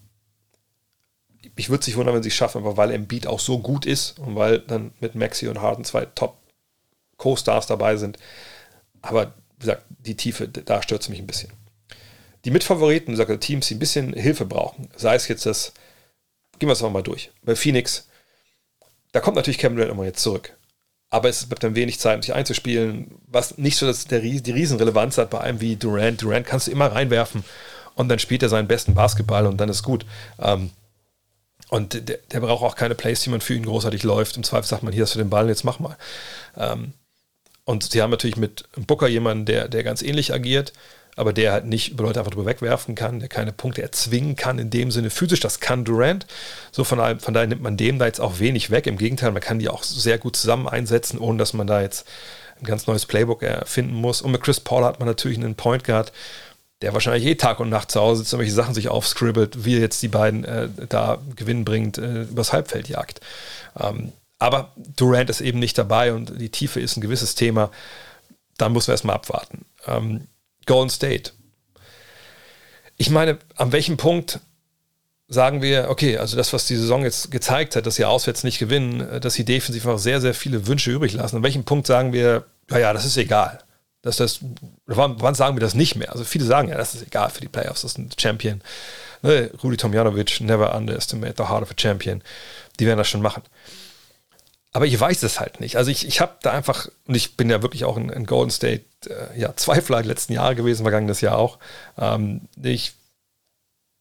[1.55, 3.85] ich würde es nicht wundern, wenn sie es schaffen, aber weil Embiid auch so gut
[3.85, 8.17] ist und weil dann mit Maxi und Harden zwei Top-Co-Stars dabei sind.
[9.01, 11.51] Aber wie gesagt, die Tiefe, da stört es mich ein bisschen.
[12.45, 15.73] Die Mitfavoriten, wie gesagt, Teams, die ein bisschen Hilfe brauchen, sei es jetzt das,
[16.59, 17.31] gehen wir es mal durch.
[17.43, 18.07] Bei Phoenix,
[19.11, 20.56] da kommt natürlich Kevin Durant immer jetzt zurück.
[21.09, 25.17] Aber es bleibt dann wenig Zeit, sich einzuspielen, was nicht so dass der, die Riesenrelevanz
[25.17, 26.21] hat bei einem wie Durant.
[26.21, 27.43] Durant kannst du immer reinwerfen
[27.95, 30.05] und dann spielt er seinen besten Basketball und dann ist gut.
[30.39, 30.71] Ähm,
[31.69, 34.37] und der, der, braucht auch keine Plays, die man für ihn großartig läuft.
[34.37, 35.97] Im Zweifel sagt man, hier hast du den Ball, jetzt mach mal.
[36.55, 36.93] Ähm,
[37.65, 40.71] und sie haben natürlich mit Booker jemanden, der, der ganz ähnlich agiert,
[41.17, 44.59] aber der halt nicht über Leute einfach drüber wegwerfen kann, der keine Punkte erzwingen kann,
[44.59, 46.27] in dem Sinne physisch, das kann Durant.
[46.71, 48.85] So von, von daher nimmt man dem da jetzt auch wenig weg.
[48.87, 52.07] Im Gegenteil, man kann die auch sehr gut zusammen einsetzen, ohne dass man da jetzt
[52.61, 54.21] ein ganz neues Playbook erfinden muss.
[54.21, 56.13] Und mit Chris Paul hat man natürlich einen Point Guard,
[56.83, 59.77] der wahrscheinlich eh Tag und Nacht zu Hause sitzt und welche Sachen sich aufscribbelt, wie
[59.77, 63.21] jetzt die beiden äh, da gewinnbringend äh, übers Halbfeld jagt.
[63.79, 67.71] Ähm, aber Durant ist eben nicht dabei und die Tiefe ist ein gewisses Thema.
[68.59, 69.65] Da muss man erstmal abwarten.
[69.87, 70.27] Ähm,
[70.67, 71.31] Golden State.
[72.97, 74.39] Ich meine, an welchem Punkt
[75.27, 78.59] sagen wir, okay, also das, was die Saison jetzt gezeigt hat, dass sie auswärts nicht
[78.59, 81.37] gewinnen, äh, dass sie defensiv auch sehr, sehr viele Wünsche übrig lassen.
[81.37, 83.59] An welchem Punkt sagen wir, naja, das ist egal.
[84.01, 84.39] Dass das,
[84.85, 86.11] wann, wann, sagen wir das nicht mehr?
[86.11, 88.61] Also viele sagen ja, das ist egal für die Playoffs, das ist ein Champion.
[89.21, 89.51] Ne?
[89.63, 92.21] Rudi Tomjanovic, never underestimate the heart of a champion.
[92.79, 93.43] Die werden das schon machen.
[94.77, 95.75] Aber ich weiß es halt nicht.
[95.75, 98.51] Also ich, ich habe da einfach, und ich bin ja wirklich auch in, in Golden
[98.51, 101.57] State, äh, ja, Zweifler die letzten Jahre gewesen, vergangenes Jahr auch.
[101.97, 102.93] Ähm, ich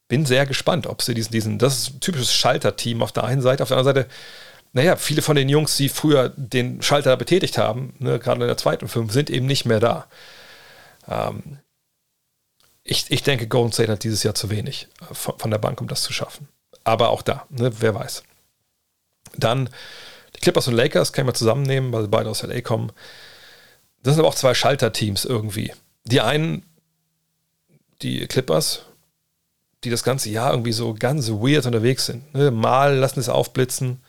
[0.06, 3.40] bin sehr gespannt, ob sie diesen, diesen, das ist ein typisches Schalter-Team auf der einen
[3.40, 4.10] Seite, auf der anderen Seite,
[4.74, 8.58] naja, viele von den Jungs, die früher den Schalter betätigt haben, ne, gerade in der
[8.58, 10.06] zweiten Fünf, sind eben nicht mehr da.
[11.08, 11.56] Ähm,
[12.84, 15.80] ich, ich denke, Golden State hat dieses Jahr zu wenig äh, von, von der Bank,
[15.80, 16.48] um das zu schaffen.
[16.84, 18.24] Aber auch da, ne, wer weiß.
[19.38, 19.70] Dann
[20.40, 22.92] Clippers und Lakers kann ich mal zusammennehmen, weil sie beide aus LA kommen.
[24.02, 25.72] Das sind aber auch zwei Schalterteams irgendwie.
[26.04, 26.64] Die einen,
[28.02, 28.82] die Clippers,
[29.84, 32.34] die das ganze Jahr irgendwie so ganz weird unterwegs sind.
[32.34, 32.50] Ne?
[32.50, 34.00] Mal lassen es aufblitzen,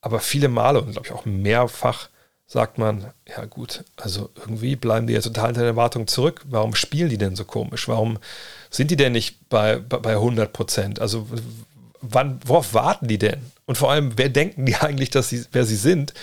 [0.00, 2.08] aber viele Male und glaube ich auch mehrfach
[2.46, 6.42] sagt man, ja gut, also irgendwie bleiben die ja total in der Erwartung zurück.
[6.44, 7.88] Warum spielen die denn so komisch?
[7.88, 8.18] Warum
[8.70, 11.00] sind die denn nicht bei, bei 100 Prozent?
[11.00, 11.26] Also
[12.08, 13.40] wann, worauf warten die denn?
[13.66, 16.14] Und vor allem, wer denken die eigentlich, dass sie, wer sie sind,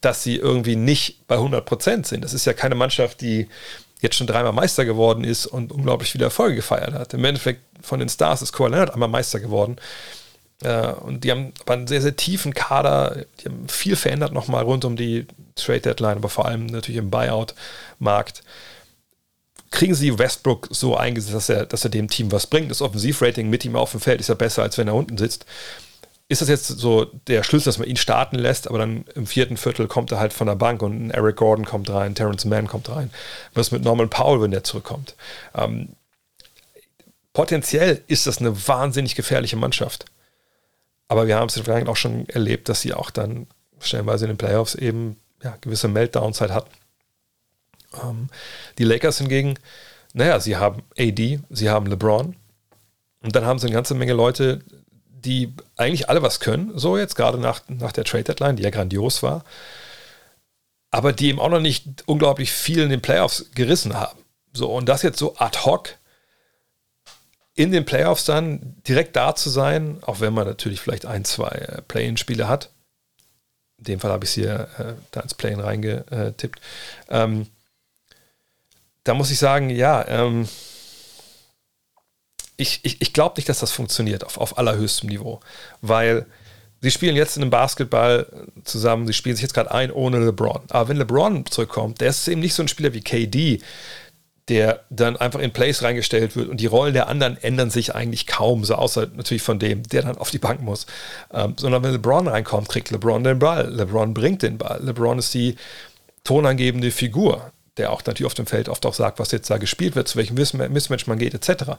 [0.00, 2.24] dass sie irgendwie nicht bei 100 Prozent sind?
[2.24, 3.48] Das ist ja keine Mannschaft, die
[4.00, 7.14] jetzt schon dreimal Meister geworden ist und unglaublich viele Erfolge gefeiert hat.
[7.14, 9.76] Im Endeffekt von den Stars ist Kawhi Leonard einmal Meister geworden.
[10.62, 13.24] Äh, und die haben aber einen sehr, sehr tiefen Kader.
[13.40, 17.10] Die haben viel verändert nochmal rund um die Trade Deadline, aber vor allem natürlich im
[17.10, 18.42] Buyout-Markt.
[19.72, 22.70] Kriegen sie Westbrook so eingesetzt, dass er, dass er dem Team was bringt?
[22.70, 25.44] Das Offensivrating mit ihm auf dem Feld ist ja besser, als wenn er unten sitzt
[26.32, 29.58] ist das jetzt so der Schlüssel, dass man ihn starten lässt, aber dann im vierten
[29.58, 32.88] Viertel kommt er halt von der Bank und Eric Gordon kommt rein, Terrence Mann kommt
[32.88, 33.10] rein.
[33.52, 35.14] Was mit Norman Powell, wenn der zurückkommt?
[35.54, 35.90] Ähm,
[37.34, 40.06] potenziell ist das eine wahnsinnig gefährliche Mannschaft.
[41.06, 43.46] Aber wir haben es in auch schon erlebt, dass sie auch dann
[43.80, 46.70] stellenweise in den Playoffs eben ja, gewisse Meltdowns halt hatten.
[48.02, 48.28] Ähm,
[48.78, 49.58] die Lakers hingegen,
[50.14, 52.36] naja, sie haben AD, sie haben LeBron
[53.22, 54.62] und dann haben sie eine ganze Menge Leute,
[55.24, 58.70] die eigentlich alle was können, so jetzt gerade nach, nach der Trade Deadline, die ja
[58.70, 59.44] grandios war,
[60.90, 64.18] aber die eben auch noch nicht unglaublich viel in den Playoffs gerissen haben.
[64.52, 65.94] So, und das jetzt so ad hoc
[67.54, 71.48] in den Playoffs dann direkt da zu sein, auch wenn man natürlich vielleicht ein, zwei
[71.48, 72.70] äh, Play-In-Spiele hat.
[73.78, 76.60] In dem Fall habe ich es hier äh, da ins Play-In reingetippt.
[77.10, 77.46] Ähm,
[79.04, 80.48] da muss ich sagen, ja, ähm,
[82.56, 85.40] ich, ich, ich glaube nicht, dass das funktioniert auf, auf allerhöchstem Niveau,
[85.80, 86.26] weil
[86.80, 88.26] sie spielen jetzt in einem Basketball
[88.64, 90.62] zusammen, sie spielen sich jetzt gerade ein ohne LeBron.
[90.68, 93.60] Aber wenn LeBron zurückkommt, der ist eben nicht so ein Spieler wie KD,
[94.48, 98.26] der dann einfach in Plays reingestellt wird und die Rollen der anderen ändern sich eigentlich
[98.26, 100.86] kaum, so außer natürlich von dem, der dann auf die Bank muss.
[101.32, 103.72] Ähm, sondern wenn LeBron reinkommt, kriegt LeBron den Ball.
[103.72, 104.80] LeBron bringt den Ball.
[104.82, 105.56] LeBron ist die
[106.24, 109.96] tonangebende Figur der auch natürlich auf dem Feld oft auch sagt, was jetzt da gespielt
[109.96, 111.70] wird, zu welchem Mismatch man geht, etc.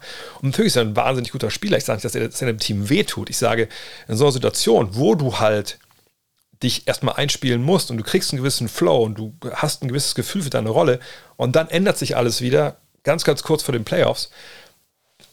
[0.42, 1.78] Und natürlich ist er ein wahnsinnig guter Spieler.
[1.78, 3.30] Ich sage nicht, dass er, dem Team wehtut.
[3.30, 3.70] Ich sage,
[4.08, 5.78] in so einer Situation, wo du halt
[6.64, 10.16] dich erstmal einspielen musst und du kriegst einen gewissen Flow und du hast ein gewisses
[10.16, 11.00] Gefühl für deine Rolle
[11.36, 14.32] und dann ändert sich alles wieder, ganz, ganz kurz vor den Playoffs,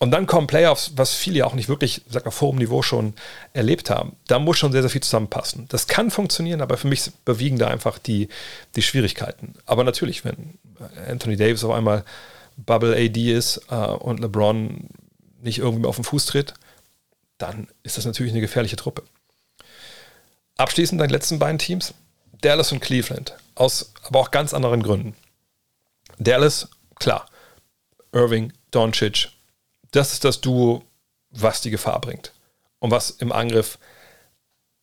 [0.03, 2.81] und dann kommen Playoffs, was viele ja auch nicht wirklich, sag mal, vor dem Niveau
[2.81, 3.13] schon
[3.53, 4.17] erlebt haben.
[4.27, 5.67] Da muss schon sehr, sehr viel zusammenpassen.
[5.69, 8.29] Das kann funktionieren, aber für mich überwiegen da einfach die,
[8.77, 9.55] die Schwierigkeiten.
[9.67, 10.59] Aber natürlich, wenn
[11.07, 12.05] Anthony Davis auf einmal
[12.57, 14.89] Bubble AD ist äh, und LeBron
[15.43, 16.55] nicht irgendwie mehr auf den Fuß tritt,
[17.37, 19.03] dann ist das natürlich eine gefährliche Truppe.
[20.57, 21.93] Abschließend deine letzten beiden Teams,
[22.41, 25.15] Dallas und Cleveland, aus aber auch ganz anderen Gründen.
[26.19, 27.27] Dallas, klar,
[28.13, 29.29] Irving, Doncic,
[29.93, 30.83] das ist das Duo,
[31.31, 32.33] was die Gefahr bringt.
[32.79, 33.79] Und was im Angriff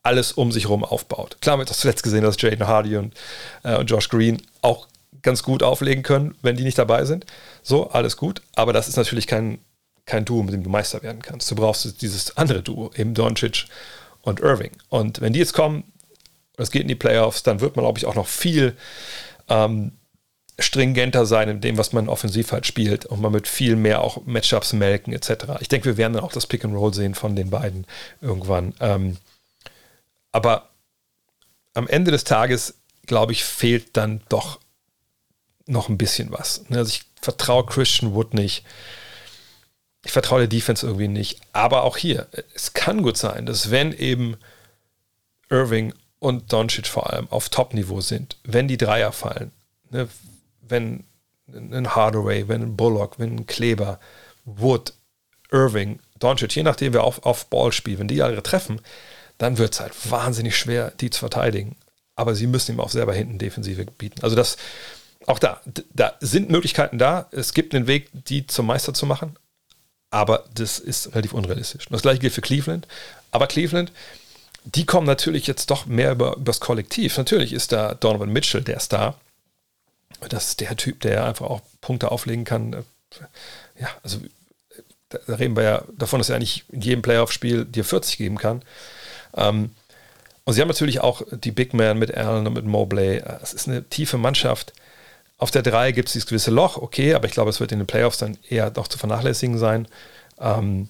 [0.04, 1.38] alles um sich herum aufbaut.
[1.42, 3.14] Klar, wir haben das zuletzt gesehen, dass Jaden Hardy und,
[3.64, 4.88] äh, und Josh Green auch
[5.22, 7.26] ganz gut auflegen können, wenn die nicht dabei sind.
[7.64, 8.42] So, alles gut.
[8.56, 9.60] Aber das ist natürlich kein,
[10.06, 11.52] kein Duo, mit dem du Meister werden kannst.
[11.52, 13.66] Du brauchst dieses andere Duo, eben Doncic
[14.22, 14.72] und Irving.
[14.90, 15.84] Und wenn die jetzt kommen,
[16.58, 18.78] es geht in die Playoffs, dann wird man, glaube ich, auch noch viel
[19.50, 19.92] ähm,
[20.60, 24.26] stringenter sein in dem, was man offensiv halt spielt und man mit viel mehr auch
[24.26, 25.46] Matchups melken etc.
[25.60, 27.86] Ich denke, wir werden dann auch das Pick and Roll sehen von den beiden
[28.22, 28.74] irgendwann.
[28.80, 29.18] Ähm,
[30.32, 30.70] aber
[31.76, 34.60] am Ende des Tages, glaube ich, fehlt dann doch
[35.68, 36.68] noch ein bisschen was.
[36.70, 38.66] Ne, also ich vertraue Christian Wood nicht.
[40.04, 41.40] Ich vertraue der Defense irgendwie nicht.
[41.54, 44.38] Aber auch hier, es kann gut sein, dass wenn eben
[45.50, 49.52] Irving und Doncic vor allem auf Top-Niveau sind, wenn die Dreier fallen,
[49.92, 50.08] ne,
[50.70, 51.04] wenn
[51.52, 54.00] ein Hardaway, wenn ein Bullock, wenn ein Kleber,
[54.46, 54.94] Wood,
[55.52, 58.82] Irving, Doncic, je nachdem wer auf, auf Ball spielt, wenn die alle treffen,
[59.38, 61.76] dann wird es halt wahnsinnig schwer, die zu verteidigen.
[62.16, 64.24] Aber sie müssen ihm auch selber hinten Defensive bieten.
[64.24, 64.58] Also das,
[65.28, 65.62] auch da,
[65.94, 67.28] da sind Möglichkeiten da.
[67.32, 69.38] Es gibt einen Weg, die zum Meister zu machen.
[70.10, 71.86] Aber das ist relativ unrealistisch.
[71.90, 72.88] das gleiche gilt für Cleveland.
[73.32, 73.92] Aber Cleveland,
[74.64, 77.18] die kommen natürlich jetzt doch mehr über das Kollektiv.
[77.18, 79.20] Natürlich ist da Donovan Mitchell der Star.
[80.30, 82.74] Das ist der Typ, der einfach auch Punkte auflegen kann.
[82.74, 82.84] Äh,
[83.80, 84.20] ja, also
[85.10, 88.62] da reden wir ja davon, dass er eigentlich in jedem Playoff-Spiel dir 40 geben kann.
[89.36, 89.72] Ähm,
[90.44, 93.22] und sie haben natürlich auch die Big Man mit Allen und mit Mobley.
[93.42, 94.74] Es ist eine tiefe Mannschaft.
[95.38, 97.80] Auf der 3 gibt es dieses gewisse Loch, okay, aber ich glaube, es wird in
[97.80, 99.88] den Playoffs dann eher noch zu vernachlässigen sein.
[100.40, 100.90] Ähm,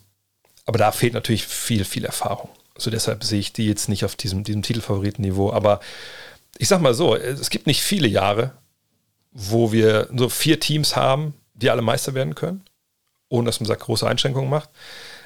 [0.65, 2.49] aber da fehlt natürlich viel, viel Erfahrung.
[2.75, 5.51] Also deshalb sehe ich die jetzt nicht auf diesem, diesem Titelfavoritenniveau.
[5.51, 5.79] Aber
[6.57, 8.53] ich sag mal so, es gibt nicht viele Jahre,
[9.39, 12.63] wo wir so vier Teams haben, die alle Meister werden können,
[13.29, 14.69] ohne dass man sagt, große Einschränkungen macht.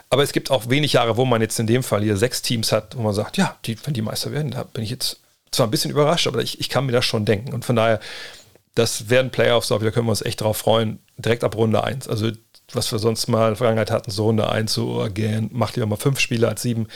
[0.10, 2.74] Aber es gibt auch wenig Jahre, wo man jetzt in dem Fall hier sechs Teams
[2.74, 5.66] hat, wo man sagt, ja, die, wenn die Meister werden, da bin ich jetzt zwar
[5.66, 7.54] ein bisschen überrascht, aber ich, ich kann mir das schon denken.
[7.54, 8.02] Und von daher,
[8.76, 11.82] das werden Playoffs, glaube ich, da können wir uns echt drauf freuen, direkt ab Runde
[11.82, 12.10] 1.
[12.10, 12.32] Also,
[12.74, 15.88] was wir sonst mal in der Vergangenheit hatten, so Runde 1, so again, macht lieber
[15.88, 16.88] mal fünf Spiele als sieben.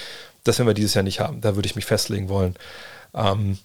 [0.43, 1.39] Das werden wir dieses Jahr nicht haben.
[1.39, 2.55] Da würde ich mich festlegen wollen.
[3.13, 3.57] Ähm,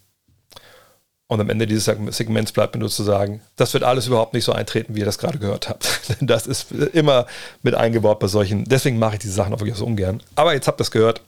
[1.31, 4.43] und am Ende dieses Segments bleibt mir nur zu sagen, das wird alles überhaupt nicht
[4.43, 5.89] so eintreten, wie ihr das gerade gehört habt.
[6.09, 7.25] Denn das ist immer
[7.63, 8.65] mit eingebaut bei solchen.
[8.65, 10.21] Deswegen mache ich diese Sachen auch wirklich so ungern.
[10.35, 11.21] Aber jetzt habt ihr das gehört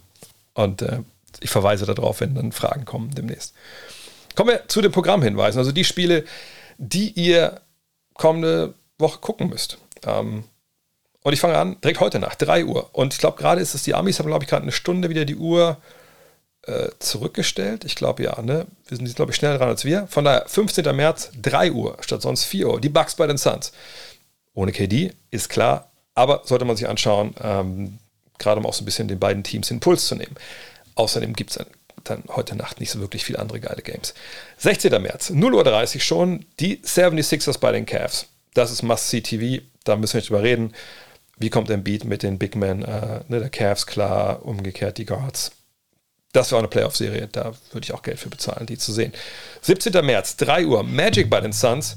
[0.55, 0.99] und äh,
[1.39, 3.55] ich verweise darauf, wenn dann Fragen kommen demnächst.
[4.35, 5.61] Kommen wir zu den Programmhinweisen.
[5.61, 6.25] Also die Spiele,
[6.79, 7.61] die ihr
[8.15, 9.79] kommende Woche gucken müsst.
[10.05, 10.43] Ähm,
[11.23, 12.91] und ich fange an direkt heute nach 3 Uhr.
[12.91, 15.25] Und ich glaube, gerade ist es die Amis haben, glaube ich, gerade eine Stunde wieder
[15.25, 15.77] die Uhr
[16.67, 17.85] äh, zurückgestellt.
[17.85, 18.67] Ich glaube ja, ne?
[18.87, 20.07] Wir sind, glaube ich, schneller dran als wir.
[20.09, 20.95] Von daher, 15.
[20.95, 22.81] März, 3 Uhr statt sonst 4 Uhr.
[22.81, 23.73] Die Bugs bei den Suns.
[24.55, 25.91] Ohne KD, ist klar.
[26.15, 27.99] Aber sollte man sich anschauen, ähm,
[28.39, 30.37] gerade um auch so ein bisschen den beiden Teams den Puls zu nehmen.
[30.95, 31.67] Außerdem gibt es dann,
[32.05, 34.15] dann, heute Nacht nicht so wirklich viele andere geile Games.
[34.59, 35.01] 16.
[35.01, 38.27] März, 0.30 Uhr schon, die 76ers bei den Cavs.
[38.55, 40.75] Das ist Must-See-TV, da müssen wir nicht drüber reden.
[41.39, 45.07] Wie kommt ein Beat mit den Big Men, äh, ne, der Cavs, klar, umgekehrt die
[45.07, 45.53] Guards.
[46.33, 49.13] Das wäre auch eine Playoff-Serie, da würde ich auch Geld für bezahlen, die zu sehen.
[49.61, 50.05] 17.
[50.05, 51.97] März, 3 Uhr, Magic bei den Suns.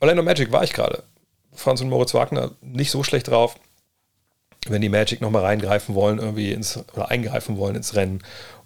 [0.00, 1.02] Orlando Magic war ich gerade.
[1.54, 3.56] Franz und Moritz Wagner nicht so schlecht drauf.
[4.66, 8.22] Wenn die Magic nochmal reingreifen wollen, irgendwie ins, oder eingreifen wollen ins Rennen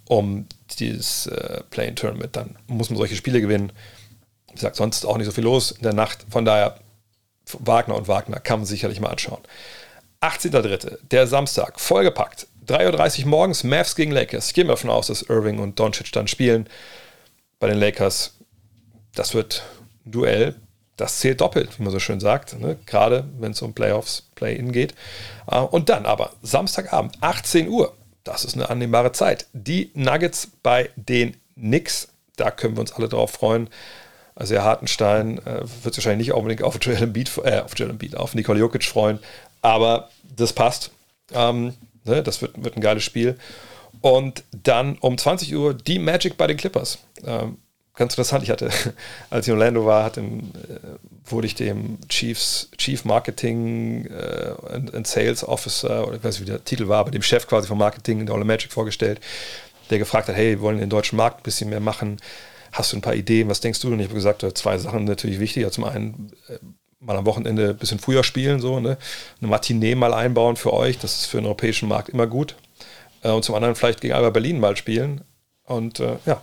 [0.09, 0.47] um
[0.79, 3.73] dieses äh, Play-In-Tournament, dann muss man solche Spiele gewinnen.
[4.49, 6.27] Wie gesagt, sonst auch nicht so viel los in der Nacht.
[6.31, 6.79] Von daher,
[7.59, 9.41] Wagner und Wagner kann man sicherlich mal anschauen.
[10.21, 12.47] 18.3., der Samstag, vollgepackt.
[12.67, 14.49] 3.30 Uhr morgens, Mavs gegen Lakers.
[14.49, 16.69] Ich gehe mal davon aus, dass Irving und Doncic dann spielen.
[17.59, 18.35] Bei den Lakers,
[19.15, 19.63] das wird
[20.05, 20.57] ein Duell.
[20.97, 22.59] Das zählt doppelt, wie man so schön sagt.
[22.59, 22.79] Ne?
[22.87, 24.95] Gerade wenn es um Playoffs, Play-In geht.
[25.47, 27.95] Ah, und dann aber Samstagabend, 18 Uhr.
[28.25, 29.47] Das ist eine annehmbare Zeit.
[29.53, 32.09] Die Nuggets bei den Knicks.
[32.37, 33.69] Da können wir uns alle drauf freuen.
[34.35, 37.91] Also Herr Hartenstein äh, wird sich wahrscheinlich nicht unbedingt auf Joel Embiid, äh, auf Joel
[37.91, 39.19] Embiid, auf Nikola Jokic freuen,
[39.63, 40.91] aber das passt.
[41.33, 41.73] Ähm,
[42.07, 43.37] ne, das wird, wird ein geiles Spiel.
[44.01, 46.99] Und dann um 20 Uhr die Magic bei den Clippers.
[47.25, 47.59] Ähm,
[47.95, 48.71] ganz interessant, ich hatte,
[49.31, 50.25] als ich in Orlando war, hatte, äh,
[51.25, 56.49] wurde ich dem Chiefs, Chief Marketing äh, and, and, Sales Officer, oder ich weiß nicht,
[56.49, 59.21] wie der Titel war, aber dem Chef quasi vom Marketing in der Orlando Magic vorgestellt,
[59.91, 62.19] der gefragt hat, hey, wir wollen den deutschen Markt ein bisschen mehr machen.
[62.73, 63.49] Hast du ein paar Ideen?
[63.49, 63.89] Was denkst du?
[63.89, 65.71] Und ich habe gesagt, zwei Sachen natürlich wichtig.
[65.73, 66.59] zum einen äh,
[67.01, 68.97] mal am Wochenende ein bisschen früher spielen, so, ne?
[69.41, 72.57] Eine Matinee mal einbauen für euch, das ist für den europäischen Markt immer gut.
[73.23, 75.23] Äh, und zum anderen vielleicht gegen Alba Berlin mal spielen.
[75.65, 76.41] Und äh, ja,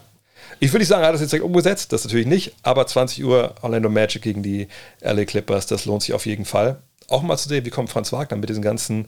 [0.60, 3.24] ich würde nicht sagen, er hat das jetzt direkt umgesetzt, das natürlich nicht, aber 20
[3.24, 4.68] Uhr Orlando Magic gegen die
[5.02, 6.78] LA Clippers, das lohnt sich auf jeden Fall.
[7.08, 9.08] Auch mal zu sehen, wie kommt Franz Wagner mit diesen ganzen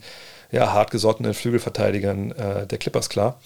[0.50, 3.40] ja, hartgesottenen Flügelverteidigern äh, der Clippers klar.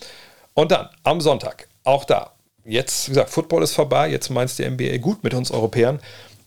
[0.54, 2.32] Und dann am Sonntag, auch da,
[2.64, 6.00] jetzt, wie gesagt, Football ist vorbei, jetzt meinst die NBA gut mit uns Europäern.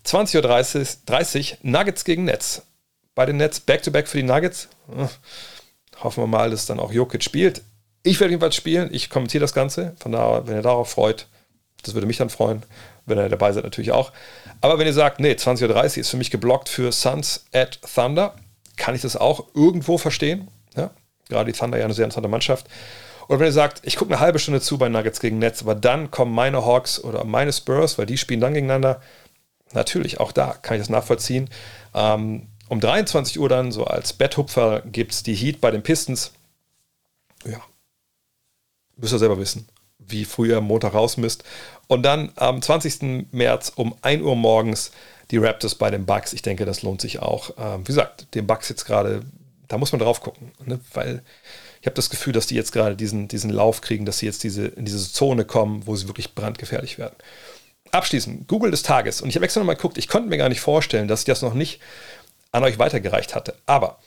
[0.06, 0.36] 20.30
[0.80, 2.64] Uhr 30, Nuggets gegen Nets.
[3.16, 4.70] Bei den Nets Back-to-Back -back für die Nuggets.
[4.94, 5.08] Hm,
[6.02, 7.62] hoffen wir mal, dass dann auch Jokic spielt.
[8.04, 8.90] Ich werde jedenfalls spielen.
[8.92, 9.96] Ich kommentiere das Ganze.
[10.00, 11.28] Von daher, wenn ihr darauf freut,
[11.84, 12.64] das würde mich dann freuen.
[13.06, 14.12] Wenn ihr dabei seid, natürlich auch.
[14.62, 18.36] Aber wenn ihr sagt, nee, 20.30 Uhr ist für mich geblockt für Suns at Thunder,
[18.76, 20.48] kann ich das auch irgendwo verstehen.
[20.76, 20.92] Ja?
[21.30, 22.68] Gerade die Thunder ja eine sehr interessante Mannschaft.
[23.28, 25.76] Oder wenn ihr sagt, ich gucke eine halbe Stunde zu bei Nuggets gegen Nets, aber
[25.76, 29.02] dann kommen meine Hawks oder meine Spurs, weil die spielen dann gegeneinander,
[29.74, 31.50] natürlich, auch da kann ich das nachvollziehen.
[31.94, 36.32] Ähm, um 23 Uhr dann, so als Betthupfer, gibt es die Heat bei den Pistons.
[37.46, 37.62] Ja,
[38.98, 39.68] müsst ihr selber wissen,
[40.00, 41.44] wie früh ihr am Montag raus müsst.
[41.88, 43.28] Und dann am 20.
[43.32, 44.92] März um 1 Uhr morgens
[45.32, 46.34] die Raptors bei den Bucks.
[46.34, 47.52] Ich denke, das lohnt sich auch.
[47.58, 49.24] Ähm, wie gesagt, den Bucks jetzt gerade,
[49.68, 50.80] da muss man drauf gucken, ne?
[50.94, 51.22] weil
[51.82, 54.44] ich habe das Gefühl, dass die jetzt gerade diesen, diesen Lauf kriegen, dass sie jetzt
[54.44, 57.16] diese, in diese Zone kommen, wo sie wirklich brandgefährlich werden
[57.94, 59.22] abschließend, Google des Tages.
[59.22, 61.42] Und ich habe extra nochmal geguckt, ich konnte mir gar nicht vorstellen, dass ich das
[61.42, 61.80] noch nicht
[62.52, 63.56] an euch weitergereicht hatte.
[63.66, 64.00] Aber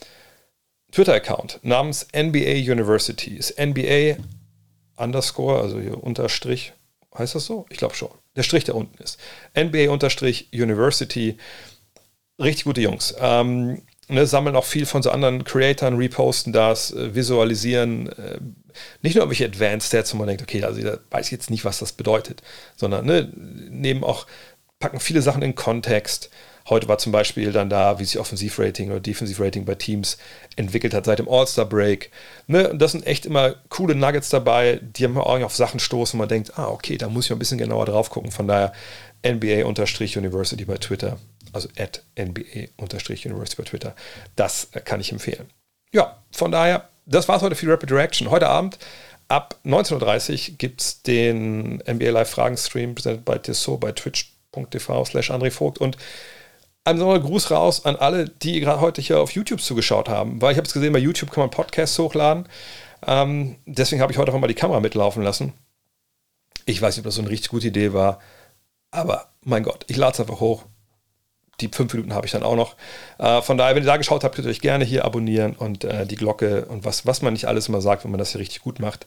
[0.93, 4.17] Twitter-Account namens NBA University ist NBA
[4.97, 6.73] underscore, also hier Unterstrich,
[7.17, 7.67] heißt das so?
[7.71, 8.11] Ich glaube schon.
[8.35, 9.19] Der Strich, der unten ist.
[9.59, 11.39] NBA unterstrich University.
[12.41, 13.15] Richtig gute Jungs.
[13.19, 18.39] Ähm, ne, sammeln auch viel von so anderen Creatoren, reposten das, äh, visualisieren, äh,
[19.03, 21.79] nicht nur irgendwelche Advanced Stats, wo man denkt, okay, also ich weiß jetzt nicht, was
[21.79, 22.43] das bedeutet,
[22.77, 24.27] sondern ne, nehmen auch,
[24.79, 26.31] packen viele Sachen in Kontext.
[26.69, 30.19] Heute war zum Beispiel dann da, wie sich Offensivrating oder Defensivrating bei Teams
[30.57, 32.11] entwickelt hat seit dem All-Star-Break.
[32.49, 36.19] Ne, und das sind echt immer coole Nuggets dabei, die haben auch auf Sachen stoßen,
[36.19, 38.33] und man denkt, ah, okay, da muss ich mal ein bisschen genauer drauf gucken.
[38.33, 38.73] Von daher
[39.25, 41.19] NBA-University bei Twitter
[41.57, 43.97] also at NBA-University bei Twitter.
[44.37, 45.51] Das kann ich empfehlen.
[45.93, 48.31] Ja, von daher, das war es heute für Rapid Reaction.
[48.31, 48.79] Heute Abend
[49.29, 55.05] Ab 19.30 Uhr gibt es den NBA Live Fragen Stream, präsentiert bei Tissot bei twitch.tv
[55.05, 55.79] slash André Vogt.
[55.79, 55.97] Und
[56.85, 60.53] ein besonderer Gruß raus an alle, die gerade heute hier auf YouTube zugeschaut haben, weil
[60.53, 62.49] ich habe es gesehen, bei YouTube kann man Podcasts hochladen.
[63.05, 65.53] Ähm, deswegen habe ich heute auch mal die Kamera mitlaufen lassen.
[66.65, 68.21] Ich weiß nicht, ob das so eine richtig gute Idee war,
[68.93, 70.65] aber mein Gott, ich lade es einfach hoch.
[71.61, 72.77] Die fünf Minuten habe ich dann auch noch.
[73.19, 75.85] Äh, von daher, wenn ihr da geschaut habt, könnt ihr euch gerne hier abonnieren und
[75.85, 78.41] äh, die Glocke und was, was man nicht alles immer sagt, wenn man das hier
[78.41, 79.07] richtig gut macht.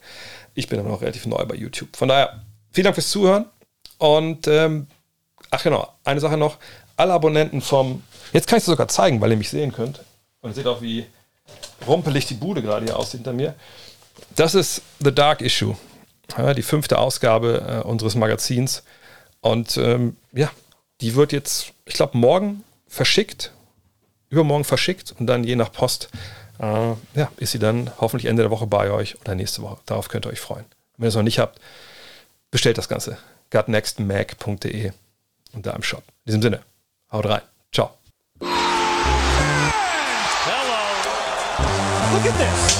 [0.56, 1.95] Ich bin aber noch relativ neu bei YouTube.
[1.95, 2.41] Von daher,
[2.72, 3.45] vielen Dank fürs Zuhören.
[4.00, 4.88] Und ähm,
[5.52, 6.58] ach genau, eine Sache noch
[6.97, 8.04] alle Abonnenten vom.
[8.34, 10.02] Jetzt kann ich es sogar zeigen, weil ihr mich sehen könnt.
[10.41, 11.06] Und ihr seht auch, wie
[11.88, 13.56] rumpelig die Bude gerade hier aussieht hinter mir.
[14.36, 15.76] Das ist The Dark Issue.
[16.38, 18.84] Ja, die fünfte Ausgabe äh, unseres Magazins.
[19.41, 20.52] Und ähm, ja,
[21.02, 23.52] die wird jetzt, ich glaube, morgen verschickt,
[24.30, 26.10] übermorgen verschickt und dann je nach Post,
[26.60, 29.80] äh, ja, ist sie dann hoffentlich Ende der Woche bei euch oder nächste Woche.
[29.86, 30.66] Darauf könnt ihr euch freuen.
[30.97, 31.60] Wenn ihr es noch nicht habt,
[32.52, 33.18] bestellt das Ganze.
[33.52, 34.91] gutnextmag.de
[35.54, 36.04] und da im Shop.
[36.26, 36.62] In diesem Sinne,
[37.12, 37.41] Haut rein.
[37.72, 37.91] Ciao.
[38.39, 38.50] Hello.
[42.14, 42.78] Look at this.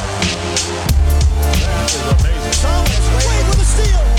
[1.64, 2.58] That is amazing.
[2.62, 4.19] Thomas Wade with a steal.